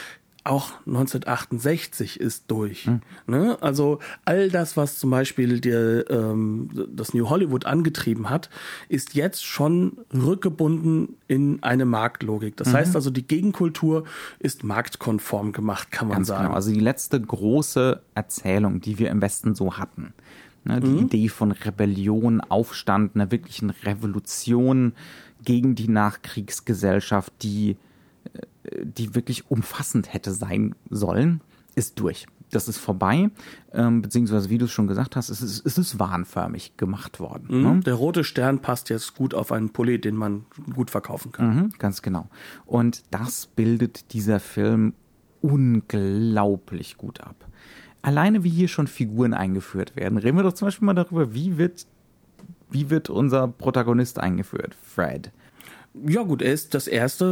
[0.49, 2.89] Auch 1968 ist durch.
[3.27, 3.59] Ne?
[3.61, 8.49] Also all das, was zum Beispiel der, ähm, das New Hollywood angetrieben hat,
[8.89, 12.57] ist jetzt schon rückgebunden in eine Marktlogik.
[12.57, 14.05] Das heißt also, die Gegenkultur
[14.39, 16.45] ist marktkonform gemacht, kann man Ganz sagen.
[16.45, 16.55] genau.
[16.55, 20.15] Also die letzte große Erzählung, die wir im Westen so hatten.
[20.65, 20.99] Ne, die Mhm.
[21.07, 24.93] Idee von Rebellion, Aufstand, einer wirklichen Revolution
[25.45, 27.77] gegen die Nachkriegsgesellschaft, die,
[28.83, 31.41] die wirklich umfassend hätte sein sollen,
[31.75, 32.27] ist durch.
[32.51, 33.31] Das ist vorbei,
[33.75, 37.63] ähm, beziehungsweise wie du es schon gesagt hast, es ist, es ist wahnförmig gemacht worden.
[37.63, 37.69] Ne?
[37.75, 37.83] Mhm.
[37.83, 41.55] Der rote Stern passt jetzt gut auf einen Pulli, den man gut verkaufen kann.
[41.55, 42.29] Mhm, ganz genau.
[42.65, 44.95] Und das bildet dieser Film
[45.43, 47.37] unglaublich gut ab.
[48.01, 50.19] Alleine wie hier schon Figuren eingeführt werden.
[50.19, 51.87] Reden wir doch zum Beispiel mal darüber, wie wird,
[52.71, 55.33] wie wird unser Protagonist eingeführt, Fred.
[56.07, 57.25] Ja gut, er ist das erste,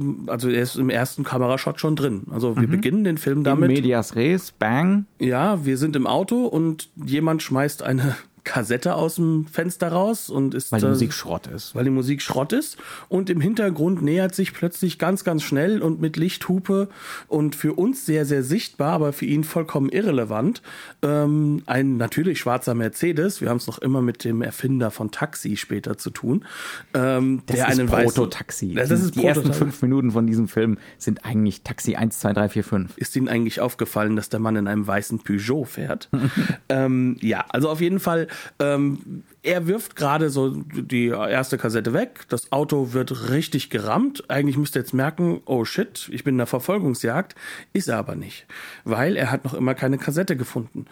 [0.00, 2.22] ähm, also er ist im ersten Kamerashot schon drin.
[2.30, 3.76] Also wir beginnen den Film Damit damit.
[3.76, 5.06] Medias Res, Bang.
[5.18, 10.54] Ja, wir sind im Auto und jemand schmeißt eine Kassette aus dem Fenster raus und
[10.54, 11.74] ist Weil die Musik Schrott ist.
[11.74, 12.76] weil die Musik Schrott ist
[13.08, 16.88] und im Hintergrund nähert sich plötzlich ganz ganz schnell und mit Lichthupe
[17.28, 20.62] und für uns sehr sehr sichtbar, aber für ihn vollkommen irrelevant
[21.02, 23.40] ähm, ein natürlich schwarzer Mercedes.
[23.40, 26.44] Wir haben es noch immer mit dem Erfinder von Taxi später zu tun,
[26.92, 28.74] ähm, Das der ist einen Prototaxi.
[28.74, 29.58] Das ist die ersten Prototaxi.
[29.58, 32.98] fünf Minuten von diesem Film sind eigentlich Taxi 1, 2, 3, 4, 5.
[32.98, 36.08] ist Ihnen eigentlich aufgefallen, dass der Mann in einem weißen Peugeot fährt?
[36.68, 38.28] ähm, ja, also auf jeden Fall,
[38.58, 42.26] ähm, er wirft gerade so die erste Kassette weg.
[42.28, 44.30] Das Auto wird richtig gerammt.
[44.30, 47.34] Eigentlich müsste jetzt merken, oh shit, ich bin in der Verfolgungsjagd.
[47.72, 48.46] Ist er aber nicht,
[48.84, 50.86] weil er hat noch immer keine Kassette gefunden.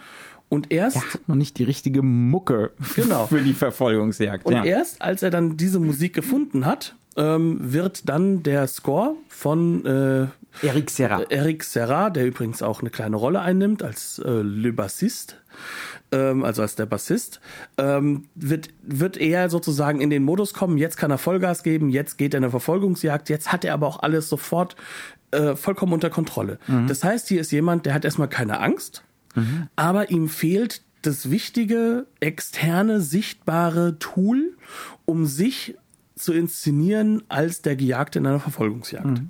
[0.48, 3.26] Und erst Er hat noch nicht die richtige Mucke Genau.
[3.26, 4.44] für die Verfolgungsjagd.
[4.44, 4.64] Und ja.
[4.64, 10.26] erst als er dann diese Musik gefunden hat, ähm, wird dann der Score von äh,
[10.66, 11.22] Eric Serra.
[11.31, 15.37] Eric Serra, der übrigens auch eine kleine Rolle einnimmt als äh, Le Bassist,
[16.12, 17.40] ähm, also als der Bassist,
[17.79, 22.18] ähm, wird, wird er sozusagen in den Modus kommen, jetzt kann er Vollgas geben, jetzt
[22.18, 24.77] geht er in eine Verfolgungsjagd, jetzt hat er aber auch alles sofort
[25.33, 26.59] äh, vollkommen unter Kontrolle.
[26.87, 29.03] Das heißt, hier ist jemand, der hat erstmal keine Angst,
[29.77, 34.57] aber ihm fehlt das wichtige, externe, sichtbare Tool,
[35.05, 35.77] um sich
[36.14, 39.22] zu inszenieren als der Gejagte in einer Verfolgungsjagd.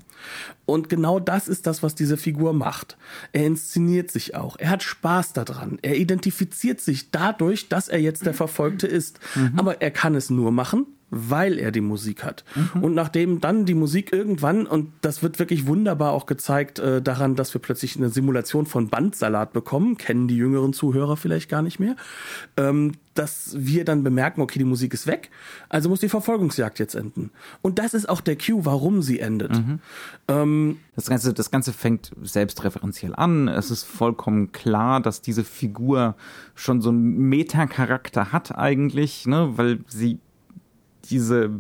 [0.67, 2.97] Und genau das ist das, was diese Figur macht.
[3.33, 4.57] Er inszeniert sich auch.
[4.59, 5.79] Er hat Spaß daran.
[5.83, 9.21] Er identifiziert sich dadurch, dass er jetzt der Verfolgte ist.
[9.57, 12.43] Aber er kann es nur machen, weil er die Musik hat.
[12.81, 17.37] Und nachdem dann die Musik irgendwann, und das wird wirklich wunderbar auch gezeigt äh, daran,
[17.37, 21.79] dass wir plötzlich eine Simulation von Bandsalat bekommen, kennen die jüngeren Zuhörer vielleicht gar nicht
[21.79, 21.97] mehr,
[22.57, 25.31] ähm, dass wir dann bemerken, okay, die Musik ist weg,
[25.69, 27.31] also muss die Verfolgungsjagd jetzt enden.
[27.61, 29.61] Und das ist auch der Cue, warum sie endet.
[30.29, 33.49] Ähm, Das Ganze, das Ganze fängt selbstreferenziell an.
[33.49, 36.17] Es ist vollkommen klar, dass diese Figur
[36.55, 40.19] schon so einen Meta-Charakter hat eigentlich, ne, weil sie
[41.11, 41.51] diese,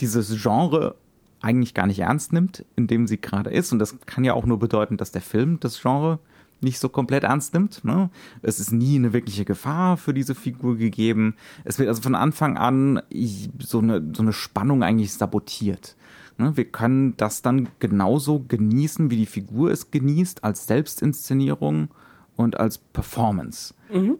[0.00, 0.94] dieses Genre
[1.40, 3.72] eigentlich gar nicht ernst nimmt, in dem sie gerade ist.
[3.72, 6.18] Und das kann ja auch nur bedeuten, dass der Film das Genre
[6.60, 7.84] nicht so komplett ernst nimmt.
[7.84, 8.10] Ne?
[8.42, 11.34] Es ist nie eine wirkliche Gefahr für diese Figur gegeben.
[11.64, 13.00] Es wird also von Anfang an
[13.58, 15.96] so eine, so eine Spannung eigentlich sabotiert.
[16.36, 16.56] Ne?
[16.56, 21.88] Wir können das dann genauso genießen, wie die Figur es genießt, als Selbstinszenierung
[22.36, 23.74] und als Performance.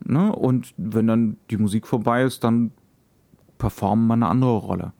[0.04, 0.34] Ne?
[0.34, 2.72] Und wenn dann die Musik vorbei ist, dann
[3.60, 4.92] performen wir eine andere Rolle.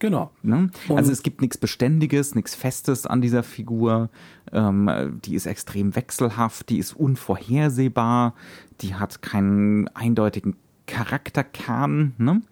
[0.00, 0.32] genau.
[0.42, 0.70] Ne?
[0.88, 4.10] Also es gibt nichts Beständiges, nichts Festes an dieser Figur.
[4.52, 8.34] Ähm, die ist extrem wechselhaft, die ist unvorhersehbar,
[8.80, 12.14] die hat keinen eindeutigen Charakterkern.
[12.18, 12.42] Ne?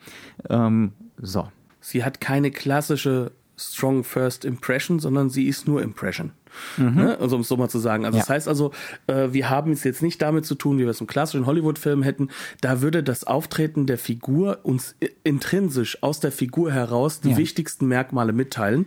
[0.48, 1.48] Ähm, so.
[1.81, 6.33] Sie hat keine klassische Strong First Impression, sondern sie ist nur Impression.
[6.76, 7.16] Ne?
[7.20, 8.04] Also, um es so mal zu sagen.
[8.04, 8.22] Also, Ja.
[8.22, 8.72] das heißt also,
[9.06, 12.02] äh, wir haben es jetzt nicht damit zu tun, wie wir es im klassischen Hollywood-Film
[12.02, 12.28] hätten.
[12.60, 17.36] Da würde das Auftreten der Figur uns intrinsisch aus der Figur heraus die Ja.
[17.36, 18.86] wichtigsten Merkmale mitteilen.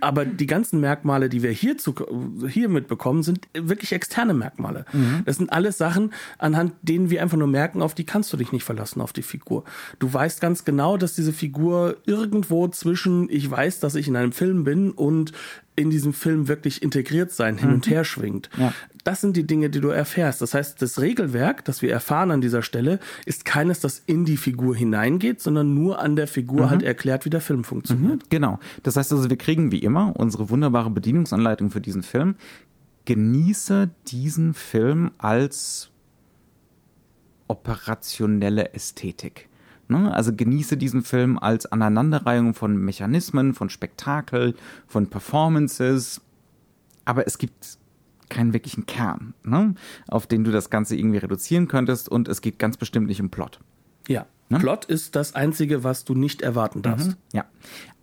[0.00, 1.94] Aber die ganzen Merkmale, die wir hier, zu,
[2.48, 4.84] hier mitbekommen, sind wirklich externe Merkmale.
[5.24, 8.52] Das sind alles Sachen, anhand denen wir einfach nur merken, auf die kannst du dich
[8.52, 9.64] nicht verlassen, auf die Figur.
[9.98, 14.32] Du weißt ganz genau, dass diese Figur irgendwo zwischen, ich weiß, dass ich in einem
[14.32, 15.32] Film bin und
[15.80, 18.50] in diesem Film wirklich integriert sein, hin und her schwingt.
[18.58, 18.72] Ja.
[19.04, 20.42] das sind die Dinge, die du erfährst.
[20.42, 24.36] Das heißt, das Regelwerk, das wir erfahren an dieser Stelle, ist keines, das in die
[24.36, 26.70] Figur hineingeht, sondern nur an der Figur mhm.
[26.70, 28.24] halt erklärt, wie der Film funktioniert.
[28.24, 28.58] Mhm, genau.
[28.82, 32.36] Das heißt also, wir kriegen wie immer unsere wunderbare Bedienungsanleitung für diesen Film.
[33.06, 35.90] Genieße diesen Film als
[37.48, 39.49] operationelle Ästhetik.
[39.90, 40.14] Ne?
[40.14, 44.54] Also genieße diesen Film als Aneinanderreihung von Mechanismen, von Spektakel,
[44.86, 46.20] von Performances.
[47.04, 47.78] Aber es gibt
[48.28, 49.74] keinen wirklichen Kern, ne?
[50.06, 53.28] auf den du das Ganze irgendwie reduzieren könntest und es geht ganz bestimmt nicht um
[53.28, 53.58] Plot.
[54.08, 54.26] Ja.
[54.48, 54.58] Ne?
[54.58, 57.08] Plot ist das Einzige, was du nicht erwarten darfst.
[57.08, 57.44] Mhm, ja.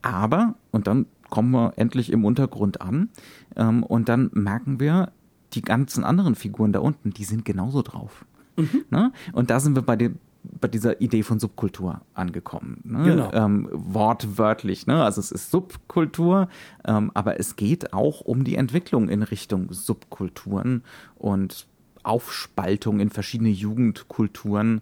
[0.01, 3.09] Aber, und dann kommen wir endlich im Untergrund an
[3.55, 5.11] ähm, und dann merken wir,
[5.53, 8.25] die ganzen anderen Figuren da unten, die sind genauso drauf.
[8.57, 8.85] Mhm.
[8.89, 9.11] Ne?
[9.31, 10.19] Und da sind wir bei, den,
[10.59, 12.81] bei dieser Idee von Subkultur angekommen.
[12.83, 13.03] Ne?
[13.03, 13.31] Genau.
[13.33, 14.87] Ähm, wortwörtlich.
[14.87, 15.03] Ne?
[15.03, 16.49] Also es ist Subkultur,
[16.85, 20.83] ähm, aber es geht auch um die Entwicklung in Richtung Subkulturen
[21.15, 21.67] und
[22.03, 24.81] Aufspaltung in verschiedene Jugendkulturen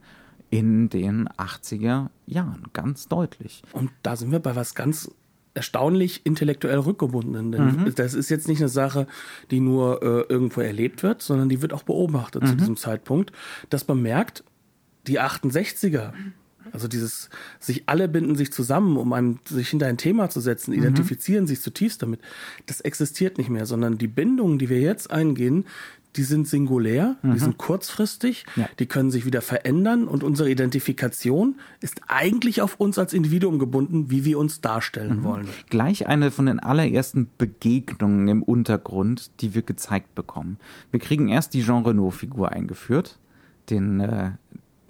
[0.50, 3.64] in den 80er Jahren, ganz deutlich.
[3.74, 5.10] Und da sind wir bei was ganz
[5.56, 7.52] erstaunlich intellektuell rückgebundenen.
[7.52, 7.96] Denn mhm.
[7.96, 9.08] das ist jetzt nicht eine Sache,
[9.52, 12.48] die nur äh, irgendwo erlebt wird, sondern die wird auch beobachtet mhm.
[12.48, 13.32] zu diesem Zeitpunkt,
[13.70, 14.44] dass man merkt,
[15.08, 16.14] die 68er,
[16.72, 20.72] also dieses, sich alle binden sich zusammen, um einem, sich hinter ein Thema zu setzen,
[20.72, 20.80] mhm.
[20.80, 22.20] identifizieren sich zutiefst damit,
[22.66, 25.66] das existiert nicht mehr, sondern die Bindungen, die wir jetzt eingehen,
[26.16, 27.34] die sind singulär, mhm.
[27.34, 28.70] die sind kurzfristig, ja.
[28.80, 34.10] die können sich wieder verändern und unsere Identifikation ist eigentlich auf uns als Individuum gebunden,
[34.10, 35.24] wie wir uns darstellen mhm.
[35.24, 35.48] wollen.
[35.70, 40.58] Gleich eine von den allerersten Begegnungen im Untergrund, die wir gezeigt bekommen.
[40.92, 43.20] Wir kriegen erst die Jean Renault-Figur eingeführt,
[43.70, 44.32] den äh,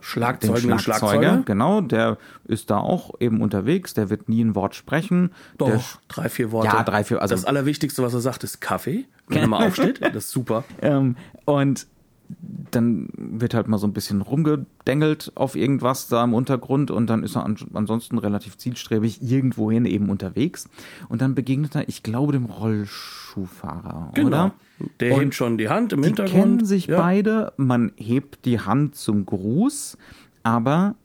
[0.05, 4.75] Schlagzeuger, den Schlagzeuger, genau, der ist da auch eben unterwegs, der wird nie ein Wort
[4.75, 5.31] sprechen.
[5.57, 6.67] Doch, der, drei, vier Worte.
[6.67, 7.23] Ja, drei, vier.
[7.23, 9.99] Also das Allerwichtigste, was er sagt, ist Kaffee, wenn er mal aufsteht.
[10.03, 10.63] Das ist super.
[10.79, 11.15] Ähm,
[11.45, 11.87] und
[12.69, 17.23] dann wird halt mal so ein bisschen rumgedengelt auf irgendwas da im Untergrund und dann
[17.23, 20.69] ist er ansonsten relativ zielstrebig irgendwohin eben unterwegs.
[21.09, 24.27] Und dann begegnet er, ich glaube, dem Rollschuhfahrer, genau.
[24.27, 24.51] oder?
[24.99, 26.35] Der und hebt schon die Hand im die Hintergrund.
[26.35, 26.99] Die kennen sich ja.
[26.99, 29.97] beide, man hebt die Hand zum Gruß,
[30.43, 30.95] aber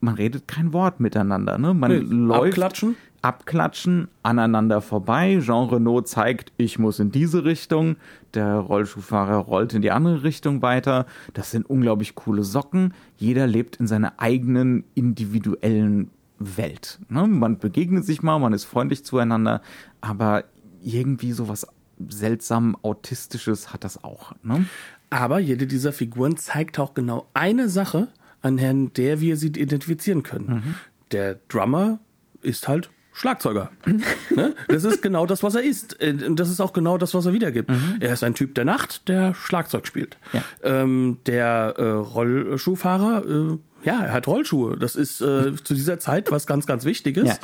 [0.00, 1.58] man redet kein Wort miteinander.
[1.58, 1.74] Ne?
[1.74, 5.38] Man nee, läuft, abklatschen abklatschen, aneinander vorbei.
[5.40, 7.96] Jean Renault zeigt, ich muss in diese Richtung.
[8.34, 11.06] Der Rollschuhfahrer rollt in die andere Richtung weiter.
[11.32, 12.92] Das sind unglaublich coole Socken.
[13.16, 16.98] Jeder lebt in seiner eigenen individuellen Welt.
[17.08, 17.26] Ne?
[17.26, 19.62] Man begegnet sich mal, man ist freundlich zueinander,
[20.02, 20.44] aber
[20.82, 21.66] irgendwie sowas
[22.08, 24.32] seltsam autistisches hat das auch.
[24.42, 24.66] Ne?
[25.10, 28.08] Aber jede dieser Figuren zeigt auch genau eine Sache,
[28.42, 28.56] an
[28.94, 30.46] der wir sie identifizieren können.
[30.46, 30.74] Mhm.
[31.12, 31.98] Der Drummer
[32.42, 33.70] ist halt Schlagzeuger.
[34.34, 34.54] ne?
[34.66, 35.96] Das ist genau das, was er ist.
[36.00, 37.70] Das ist auch genau das, was er wiedergibt.
[37.70, 37.96] Mhm.
[38.00, 40.18] Er ist ein Typ der Nacht, der Schlagzeug spielt.
[40.32, 40.42] Ja.
[40.62, 44.76] Ähm, der äh, Rollschuhfahrer äh, ja, er hat Rollschuhe.
[44.78, 47.28] Das ist äh, zu dieser Zeit was ganz, ganz Wichtiges.
[47.28, 47.34] Ja.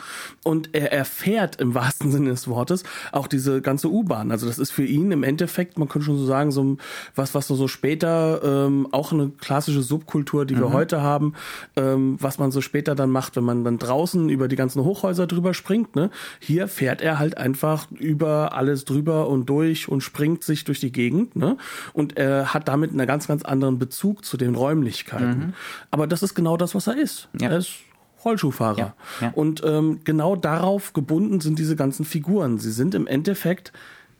[0.43, 4.31] Und er erfährt im wahrsten Sinne des Wortes auch diese ganze U-Bahn.
[4.31, 6.79] Also das ist für ihn im Endeffekt, man könnte schon so sagen, so
[7.15, 10.73] was, was so später ähm, auch eine klassische Subkultur, die wir mhm.
[10.73, 11.35] heute haben,
[11.77, 15.27] ähm, was man so später dann macht, wenn man dann draußen über die ganzen Hochhäuser
[15.27, 15.97] drüber springt.
[15.97, 16.11] Ne?
[16.39, 20.93] Hier fährt er halt einfach über alles drüber und durch und springt sich durch die
[20.93, 21.37] Gegend.
[21.37, 21.57] Ne?
[21.93, 25.39] Und er hat damit einen ganz, ganz anderen Bezug zu den Räumlichkeiten.
[25.39, 25.55] Mhm.
[25.91, 27.29] Aber das ist ist genau das, was er ist.
[27.39, 27.51] Ja.
[27.51, 27.71] Er ist
[28.25, 28.79] Rollschuhfahrer.
[28.79, 29.33] Ja, ja.
[29.35, 32.59] Und ähm, genau darauf gebunden sind diese ganzen Figuren.
[32.59, 33.73] Sie sind im Endeffekt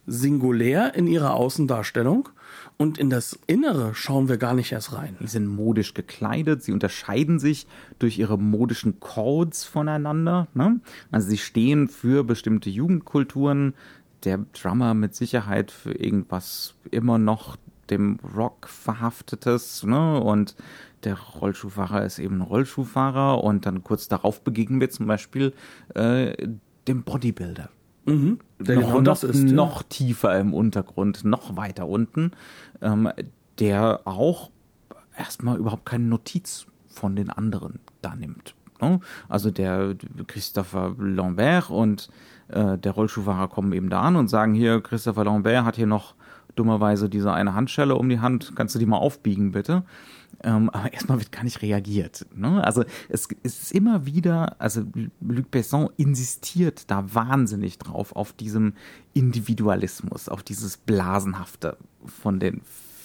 [0.07, 2.29] singulär in ihrer Außendarstellung
[2.77, 5.15] und in das Innere schauen wir gar nicht erst rein.
[5.19, 7.67] Sie sind modisch gekleidet, sie unterscheiden sich
[7.99, 10.47] durch ihre modischen Codes voneinander.
[10.53, 10.81] Ne?
[11.11, 13.75] Also sie stehen für bestimmte Jugendkulturen.
[14.23, 17.57] Der Drummer mit Sicherheit für irgendwas immer noch
[17.89, 20.19] dem Rock verhaftetes, ne?
[20.19, 20.55] Und
[21.03, 25.53] der Rollschuhfahrer ist eben ein Rollschuhfahrer und dann kurz darauf begegnen wir zum Beispiel
[25.95, 26.47] äh,
[26.87, 27.69] dem Bodybuilder.
[28.05, 28.39] Mhm.
[28.59, 29.87] Der noch, genau noch, ist, noch ja.
[29.89, 32.31] tiefer im Untergrund, noch weiter unten,
[32.81, 33.09] ähm,
[33.59, 34.49] der auch
[35.17, 38.55] erstmal überhaupt keine Notiz von den anderen da nimmt.
[38.81, 38.99] Ne?
[39.29, 39.95] Also der
[40.27, 42.09] Christopher Lambert und
[42.47, 46.15] äh, der Rollschuhfahrer kommen eben da an und sagen hier, Christopher Lambert hat hier noch
[46.55, 49.83] dummerweise diese eine Handschelle um die Hand, kannst du die mal aufbiegen bitte?
[50.43, 52.25] Ähm, aber erstmal wird gar nicht reagiert.
[52.35, 52.63] Ne?
[52.63, 54.83] Also es, es, ist immer wieder, also
[55.19, 58.73] Luc Besson insistiert da wahnsinnig drauf, auf diesem
[59.13, 62.61] Individualismus, auf dieses Blasenhafte von den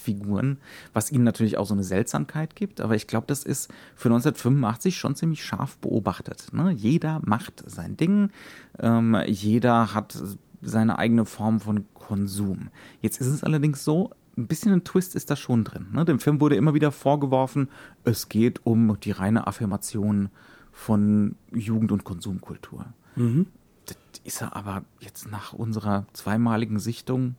[0.07, 0.59] Figuren,
[0.93, 2.81] was ihnen natürlich auch so eine Seltsamkeit gibt.
[2.81, 6.53] Aber ich glaube, das ist für 1985 schon ziemlich scharf beobachtet.
[6.53, 6.71] Ne?
[6.71, 8.31] Jeder macht sein Ding,
[8.79, 10.17] ähm, jeder hat
[10.63, 12.69] seine eigene Form von Konsum.
[13.01, 15.87] Jetzt ist es allerdings so, ein bisschen ein Twist ist da schon drin.
[15.93, 16.05] Ne?
[16.05, 17.69] Dem Film wurde immer wieder vorgeworfen,
[18.05, 20.29] es geht um die reine Affirmation
[20.73, 22.87] von Jugend- und Konsumkultur.
[23.17, 23.47] Mhm.
[23.87, 27.37] Das ist er aber jetzt nach unserer zweimaligen Sichtung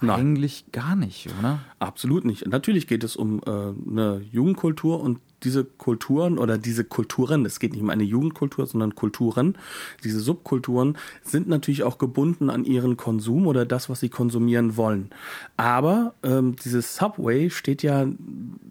[0.00, 0.18] Nein.
[0.20, 1.60] eigentlich gar nicht, oder?
[1.78, 2.46] Absolut nicht.
[2.46, 7.72] Natürlich geht es um äh, eine Jugendkultur und diese Kulturen oder diese Kulturen, es geht
[7.72, 9.56] nicht um eine Jugendkultur, sondern Kulturen,
[10.04, 15.10] diese Subkulturen sind natürlich auch gebunden an ihren Konsum oder das, was sie konsumieren wollen.
[15.56, 18.06] Aber ähm, dieses Subway steht ja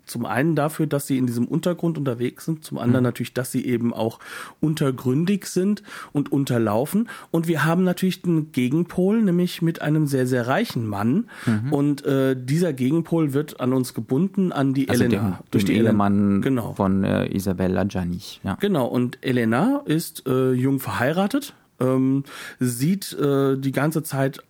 [0.06, 3.66] zum einen dafür, dass sie in diesem Untergrund unterwegs sind, zum anderen natürlich, dass sie
[3.66, 4.20] eben auch
[4.60, 7.10] untergründig sind und unterlaufen.
[7.32, 11.26] Und wir haben natürlich den Gegenpol, nämlich mit einem sehr, sehr reichen Mann.
[11.72, 15.40] Und äh, dieser Gegenpol wird an uns gebunden, an die Also Elena.
[15.52, 15.90] dem, dem Elena.
[15.90, 16.55] Ehemann Genau.
[16.76, 18.20] Von äh, Isabella Gianni.
[18.44, 18.56] Ja.
[18.60, 22.24] Genau, und Elena ist äh, jung verheiratet, ähm,
[22.60, 24.42] sieht äh, die ganze Zeit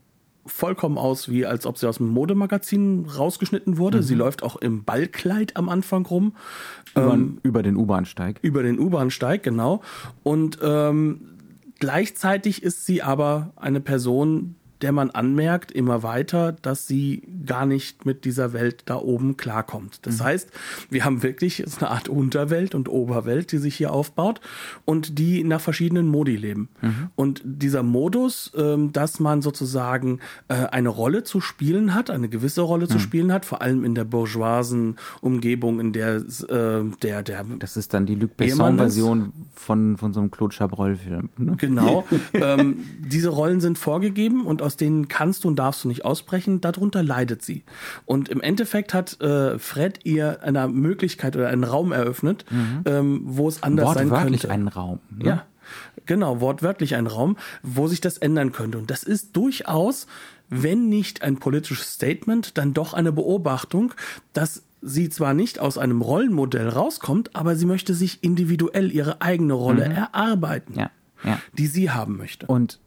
[0.47, 4.03] vollkommen aus, wie als ob sie aus einem Modemagazin rausgeschnitten wurde.
[4.03, 6.33] Sie läuft auch im Ballkleid am Anfang rum.
[6.93, 8.37] Über, Ähm, über den U-Bahnsteig.
[8.43, 9.81] über den U-Bahnsteig, genau.
[10.21, 11.21] Und ähm,
[11.79, 18.05] gleichzeitig ist sie aber eine Person, der man anmerkt immer weiter, dass sie gar nicht
[18.05, 19.99] mit dieser Welt da oben klarkommt.
[20.05, 20.49] Das heißt,
[20.89, 24.41] wir haben wirklich so eine Art Unterwelt und Oberwelt, die sich hier aufbaut
[24.85, 26.69] und die nach verschiedenen Modi leben.
[27.15, 32.61] Und dieser Modus, ähm, dass man sozusagen äh, eine Rolle zu spielen hat, eine gewisse
[32.61, 37.45] Rolle zu spielen hat, vor allem in der bourgeoisen Umgebung, in der äh, der der
[37.59, 41.29] Das ist dann die Luc Besson-Version von, von so einem Claude Chabrol-Film.
[41.37, 41.55] Ne?
[41.57, 42.05] Genau.
[42.33, 46.59] ähm, diese Rollen sind vorgegeben und aus denen kannst du und darfst du nicht ausbrechen.
[46.61, 47.63] Darunter leidet sie.
[48.05, 52.45] Und im Endeffekt hat äh, Fred ihr eine Möglichkeit oder einen Raum eröffnet,
[52.85, 54.53] ähm, wo es anders sein Wortwörtlich könnte.
[54.53, 54.99] einen Raum.
[55.15, 55.25] Ne?
[55.25, 55.45] Ja,
[56.05, 58.77] genau, wortwörtlich ein Raum, wo sich das ändern könnte.
[58.77, 60.07] Und das ist durchaus,
[60.49, 63.93] wenn nicht ein politisches Statement, dann doch eine Beobachtung,
[64.33, 69.53] dass sie zwar nicht aus einem Rollenmodell rauskommt, aber sie möchte sich individuell ihre eigene
[69.53, 70.91] Rolle erarbeiten, Ja,
[71.23, 71.39] ja.
[71.57, 72.45] die sie haben möchte.
[72.45, 72.79] Und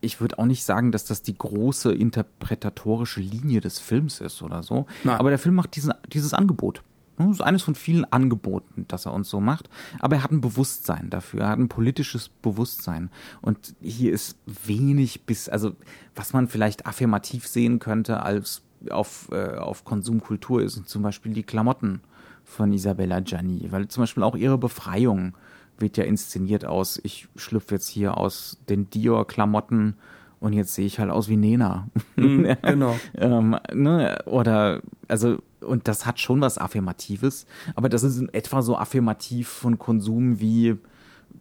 [0.00, 4.62] ich würde auch nicht sagen, dass das die große interpretatorische Linie des Films ist oder
[4.62, 4.86] so.
[5.04, 5.18] Nein.
[5.18, 6.82] Aber der Film macht diesen, dieses Angebot.
[7.16, 9.68] Das ist eines von vielen Angeboten, das er uns so macht.
[9.98, 11.40] Aber er hat ein Bewusstsein dafür.
[11.40, 13.10] Er hat ein politisches Bewusstsein.
[13.42, 15.72] Und hier ist wenig bis, also
[16.14, 21.42] was man vielleicht affirmativ sehen könnte als auf, äh, auf Konsumkultur ist zum Beispiel die
[21.42, 22.02] Klamotten
[22.44, 23.66] von Isabella Gianni.
[23.72, 25.34] Weil zum Beispiel auch ihre Befreiung
[25.80, 29.94] wird ja inszeniert aus, ich schlüpfe jetzt hier aus den Dior-Klamotten
[30.40, 31.88] und jetzt sehe ich halt aus wie Nena.
[32.16, 32.98] genau.
[33.16, 34.22] ähm, ne?
[34.26, 39.48] Oder, also, und das hat schon was Affirmatives, aber das ist in etwa so affirmativ
[39.48, 40.76] von Konsum wie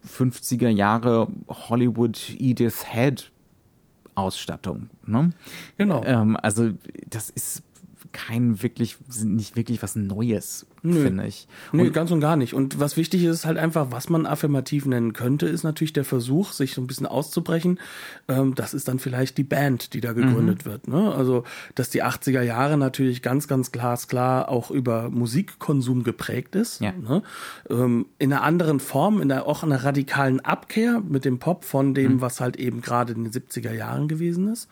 [0.07, 3.31] 50er Jahre Hollywood Edith Head
[4.15, 4.89] Ausstattung.
[5.05, 5.31] Ne?
[5.77, 6.03] Genau.
[6.03, 6.71] Ähm, also,
[7.07, 7.61] das ist
[8.11, 11.47] kein wirklich, nicht wirklich was Neues, finde ich.
[11.71, 12.53] Nee, ganz und gar nicht.
[12.53, 16.05] Und was wichtig ist, ist halt einfach, was man affirmativ nennen könnte, ist natürlich der
[16.05, 17.79] Versuch, sich so ein bisschen auszubrechen.
[18.27, 20.69] Ähm, das ist dann vielleicht die Band, die da gegründet Mhm.
[20.69, 20.87] wird.
[20.87, 21.13] Ne?
[21.13, 21.43] Also,
[21.75, 26.79] dass die 80er Jahre natürlich ganz, ganz glasklar auch über Musikkonsum geprägt ist.
[26.81, 26.91] Ja.
[26.93, 27.21] Ne?
[27.69, 31.93] Ähm, in einer anderen Form, in einer, auch einer radikalen Abkehr mit dem Pop von
[31.93, 32.21] dem, Mhm.
[32.21, 34.69] was halt eben gerade in den 70er Jahren gewesen ist.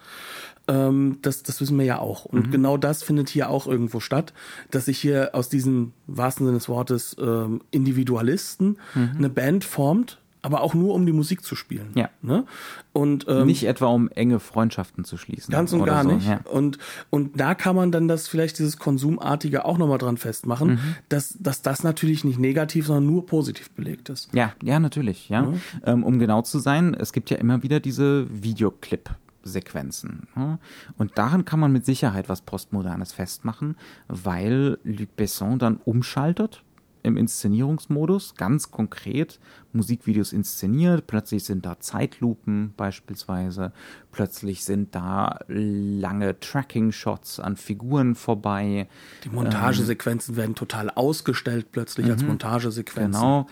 [0.68, 2.32] Ähm, das, das wissen wir ja auch.
[2.32, 2.40] Mhm.
[2.40, 4.34] Und genau das findet hier auch irgendwo statt,
[4.72, 8.78] dass sich hier aus diesen wahrsten Sinne des Wortes ähm, Individualisten
[9.18, 11.90] eine Band formt, aber auch nur um die Musik zu spielen.
[11.94, 11.98] Mhm.
[11.98, 12.10] Ja.
[12.22, 12.46] Ne?
[12.94, 15.52] Und ähm, Nicht etwa, um enge Freundschaften zu schließen.
[15.52, 16.12] Ganz und gar so.
[16.12, 16.28] nicht.
[16.28, 16.40] Ja.
[16.52, 16.78] Und,
[17.10, 20.80] und da kann man dann das vielleicht dieses Konsumartige auch nochmal dran festmachen, Mhm.
[21.10, 24.30] dass, dass das natürlich nicht negativ, sondern nur positiv belegt ist.
[24.34, 25.52] Ja, ja, natürlich, ja.
[25.84, 29.25] Ähm, um genau zu sein, es gibt ja immer wieder diese Videoclip-Sequenzen.
[30.36, 30.60] Ja?
[30.98, 33.78] Und daran kann man mit Sicherheit was Postmodernes festmachen,
[34.08, 36.64] weil Luc Besson dann umschaltet
[37.06, 39.40] im Inszenierungsmodus, ganz konkret
[39.74, 41.06] Musikvideos inszeniert.
[41.06, 43.72] Plötzlich sind da Zeitlupen beispielsweise.
[44.12, 48.88] Plötzlich sind da lange Tracking-Shots an Figuren vorbei.
[49.24, 53.22] Die Montagesequenzen werden total ausgestellt plötzlich als Montagesequenzen.
[53.22, 53.48] Genau.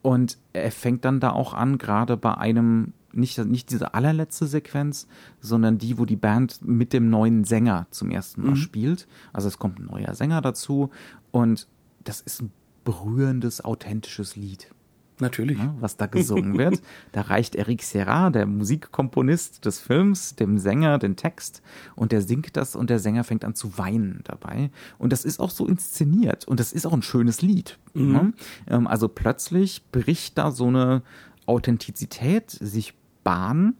[0.00, 5.06] Und er fängt dann da auch an, gerade bei einem, nicht, nicht diese allerletzte Sequenz,
[5.40, 9.06] sondern die, wo die Band mit dem neuen Sänger zum ersten Mal spielt.
[9.32, 10.90] Also es kommt ein neuer Sänger dazu
[11.30, 11.66] und
[12.04, 12.52] das ist ein
[12.84, 14.70] berührendes, authentisches Lied
[15.18, 15.58] Natürlich.
[15.58, 16.80] ne, was da gesungen wird.
[17.12, 21.62] Da reicht Eric Serra, der Musikkomponist des Films, dem Sänger den Text
[21.94, 24.70] und der singt das und der Sänger fängt an zu weinen dabei.
[24.98, 27.78] Und das ist auch so inszeniert und das ist auch ein schönes Lied.
[27.94, 28.32] Ne?
[28.68, 31.02] Ähm, also plötzlich bricht da so eine
[31.46, 32.94] Authentizität sich
[33.26, 33.74] Bahn,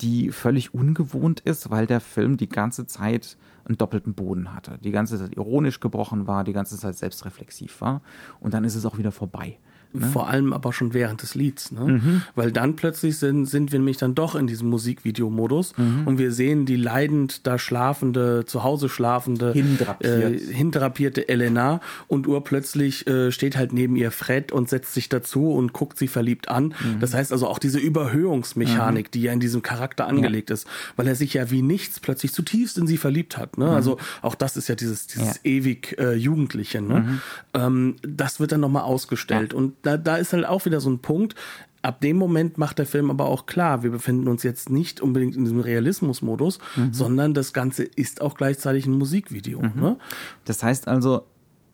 [0.00, 3.36] die völlig ungewohnt ist, weil der Film die ganze Zeit
[3.66, 4.78] einen doppelten Boden hatte.
[4.82, 8.00] Die ganze Zeit ironisch gebrochen war, die ganze Zeit selbstreflexiv war.
[8.40, 9.58] Und dann ist es auch wieder vorbei.
[10.00, 10.06] Ne?
[10.06, 11.72] Vor allem aber schon während des Lieds.
[11.72, 11.80] Ne?
[11.80, 12.22] Mhm.
[12.34, 16.06] Weil dann plötzlich sind, sind wir nämlich dann doch in diesem Musikvideomodus mhm.
[16.06, 20.34] und wir sehen die leidend da schlafende, zu Hause schlafende, hindrapiert.
[20.34, 25.52] äh, hindrapierte Elena und urplötzlich äh, steht halt neben ihr Fred und setzt sich dazu
[25.52, 26.66] und guckt sie verliebt an.
[26.66, 27.00] Mhm.
[27.00, 29.10] Das heißt also auch diese Überhöhungsmechanik, mhm.
[29.12, 30.54] die ja in diesem Charakter angelegt ja.
[30.54, 30.66] ist,
[30.96, 33.58] weil er sich ja wie nichts plötzlich zutiefst in sie verliebt hat.
[33.58, 33.66] Ne?
[33.66, 33.72] Mhm.
[33.72, 35.40] Also auch das ist ja dieses, dieses ja.
[35.44, 36.80] ewig äh, Jugendliche.
[36.80, 37.00] Ne?
[37.00, 37.20] Mhm.
[37.54, 39.58] Ähm, das wird dann nochmal ausgestellt ja.
[39.58, 41.34] und da, da ist halt auch wieder so ein Punkt.
[41.82, 45.36] Ab dem Moment macht der Film aber auch klar, wir befinden uns jetzt nicht unbedingt
[45.36, 46.92] in diesem Realismusmodus, mhm.
[46.92, 49.62] sondern das Ganze ist auch gleichzeitig ein Musikvideo.
[49.62, 49.80] Mhm.
[49.80, 49.96] Ne?
[50.44, 51.26] Das heißt also,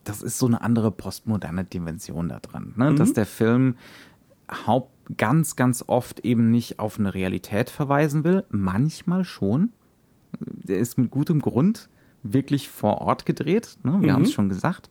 [0.05, 2.91] das ist so eine andere postmoderne Dimension da dran, ne?
[2.91, 2.97] Mhm.
[2.97, 3.77] dass der Film
[4.67, 9.71] haupt ganz, ganz oft eben nicht auf eine Realität verweisen will, manchmal schon.
[10.41, 11.89] Der ist mit gutem Grund
[12.23, 13.93] wirklich vor Ort gedreht, ne?
[14.01, 14.13] wir mhm.
[14.13, 14.91] haben es schon gesagt.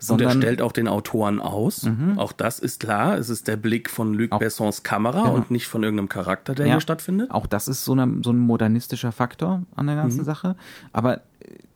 [0.00, 1.82] Sondern, und er stellt auch den Autoren aus.
[1.82, 2.18] Mhm.
[2.18, 3.18] Auch das ist klar.
[3.18, 5.30] Es ist der Blick von Luc auch, Bessons Kamera ja.
[5.30, 6.74] und nicht von irgendeinem Charakter, der ja.
[6.74, 7.32] hier stattfindet.
[7.32, 10.24] Auch das ist so, eine, so ein modernistischer Faktor an der ganzen mhm.
[10.24, 10.56] Sache.
[10.92, 11.22] Aber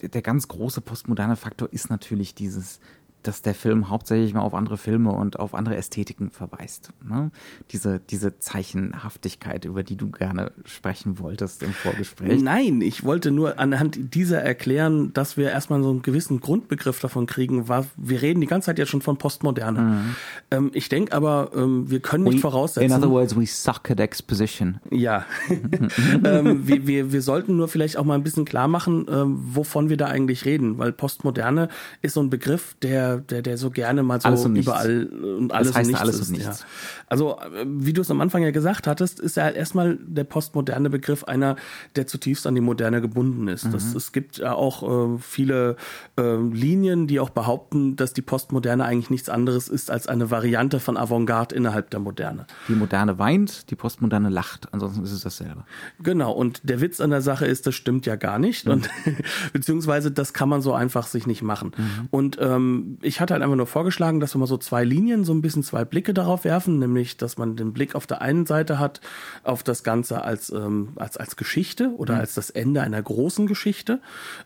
[0.00, 2.78] der ganz große postmoderne Faktor ist natürlich dieses
[3.22, 6.92] dass der Film hauptsächlich mal auf andere Filme und auf andere Ästhetiken verweist.
[7.04, 7.30] Ne?
[7.70, 12.42] Diese, diese Zeichenhaftigkeit, über die du gerne sprechen wolltest im Vorgespräch.
[12.42, 17.26] Nein, ich wollte nur anhand dieser erklären, dass wir erstmal so einen gewissen Grundbegriff davon
[17.26, 17.68] kriegen.
[17.68, 19.80] Wir reden die ganze Zeit ja schon von Postmoderne.
[19.80, 20.16] Mhm.
[20.50, 22.90] Ähm, ich denke aber, ähm, wir können nicht we, voraussetzen.
[22.90, 24.80] In other words, we suck at exposition.
[24.90, 25.24] Ja.
[26.24, 29.88] ähm, wir, wir, wir sollten nur vielleicht auch mal ein bisschen klar machen, ähm, wovon
[29.88, 31.68] wir da eigentlich reden, weil Postmoderne
[32.00, 35.52] ist so ein Begriff, der der, der, so gerne mal so alles und überall und
[35.52, 36.28] alles das heißt und nichts alles ist.
[36.28, 36.60] Und nichts.
[36.60, 36.66] Ja.
[37.12, 37.36] Also,
[37.66, 41.56] wie du es am Anfang ja gesagt hattest, ist ja erstmal der postmoderne Begriff einer,
[41.94, 43.66] der zutiefst an die Moderne gebunden ist.
[43.66, 43.72] Mhm.
[43.72, 45.76] Das, es gibt ja auch äh, viele
[46.18, 50.80] äh, Linien, die auch behaupten, dass die Postmoderne eigentlich nichts anderes ist als eine Variante
[50.80, 52.46] von Avantgarde innerhalb der Moderne.
[52.68, 55.64] Die Moderne weint, die Postmoderne lacht, ansonsten ist es dasselbe.
[56.02, 58.64] Genau, und der Witz an der Sache ist, das stimmt ja gar nicht.
[58.64, 58.72] Mhm.
[58.72, 58.90] Und
[59.52, 61.72] beziehungsweise das kann man so einfach sich nicht machen.
[61.76, 62.08] Mhm.
[62.10, 65.34] Und ähm, ich hatte halt einfach nur vorgeschlagen, dass wir mal so zwei Linien, so
[65.34, 68.78] ein bisschen zwei Blicke darauf werfen, nämlich, dass man den Blick auf der einen Seite
[68.78, 69.00] hat,
[69.44, 72.20] auf das Ganze als, ähm, als, als Geschichte oder mhm.
[72.20, 74.00] als das Ende einer großen Geschichte.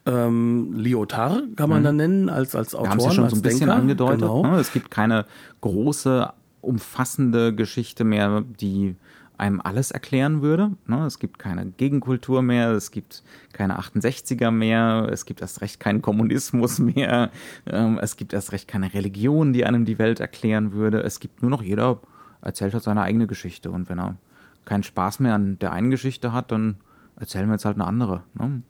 [0.05, 1.85] Ähm, Lyotard kann man mhm.
[1.85, 2.91] da nennen, als, als Autor.
[2.91, 3.77] Haben Sie schon so ein bisschen Denker.
[3.77, 4.21] angedeutet.
[4.21, 4.43] Genau.
[4.43, 4.59] Ne?
[4.59, 5.27] Es gibt keine
[5.61, 8.97] große, umfassende Geschichte mehr, die
[9.39, 10.73] einem alles erklären würde.
[10.87, 11.07] Ne?
[11.07, 16.03] Es gibt keine Gegenkultur mehr, es gibt keine 68er mehr, es gibt erst recht keinen
[16.03, 17.31] Kommunismus mehr,
[17.67, 21.01] ähm, es gibt erst recht keine Religion, die einem die Welt erklären würde.
[21.03, 22.01] Es gibt nur noch jeder
[22.41, 24.17] erzählt hat seine eigene Geschichte und wenn er
[24.65, 26.77] keinen Spaß mehr an der einen Geschichte hat, dann
[27.19, 28.23] erzählen wir jetzt halt eine andere.
[28.35, 28.63] Ne?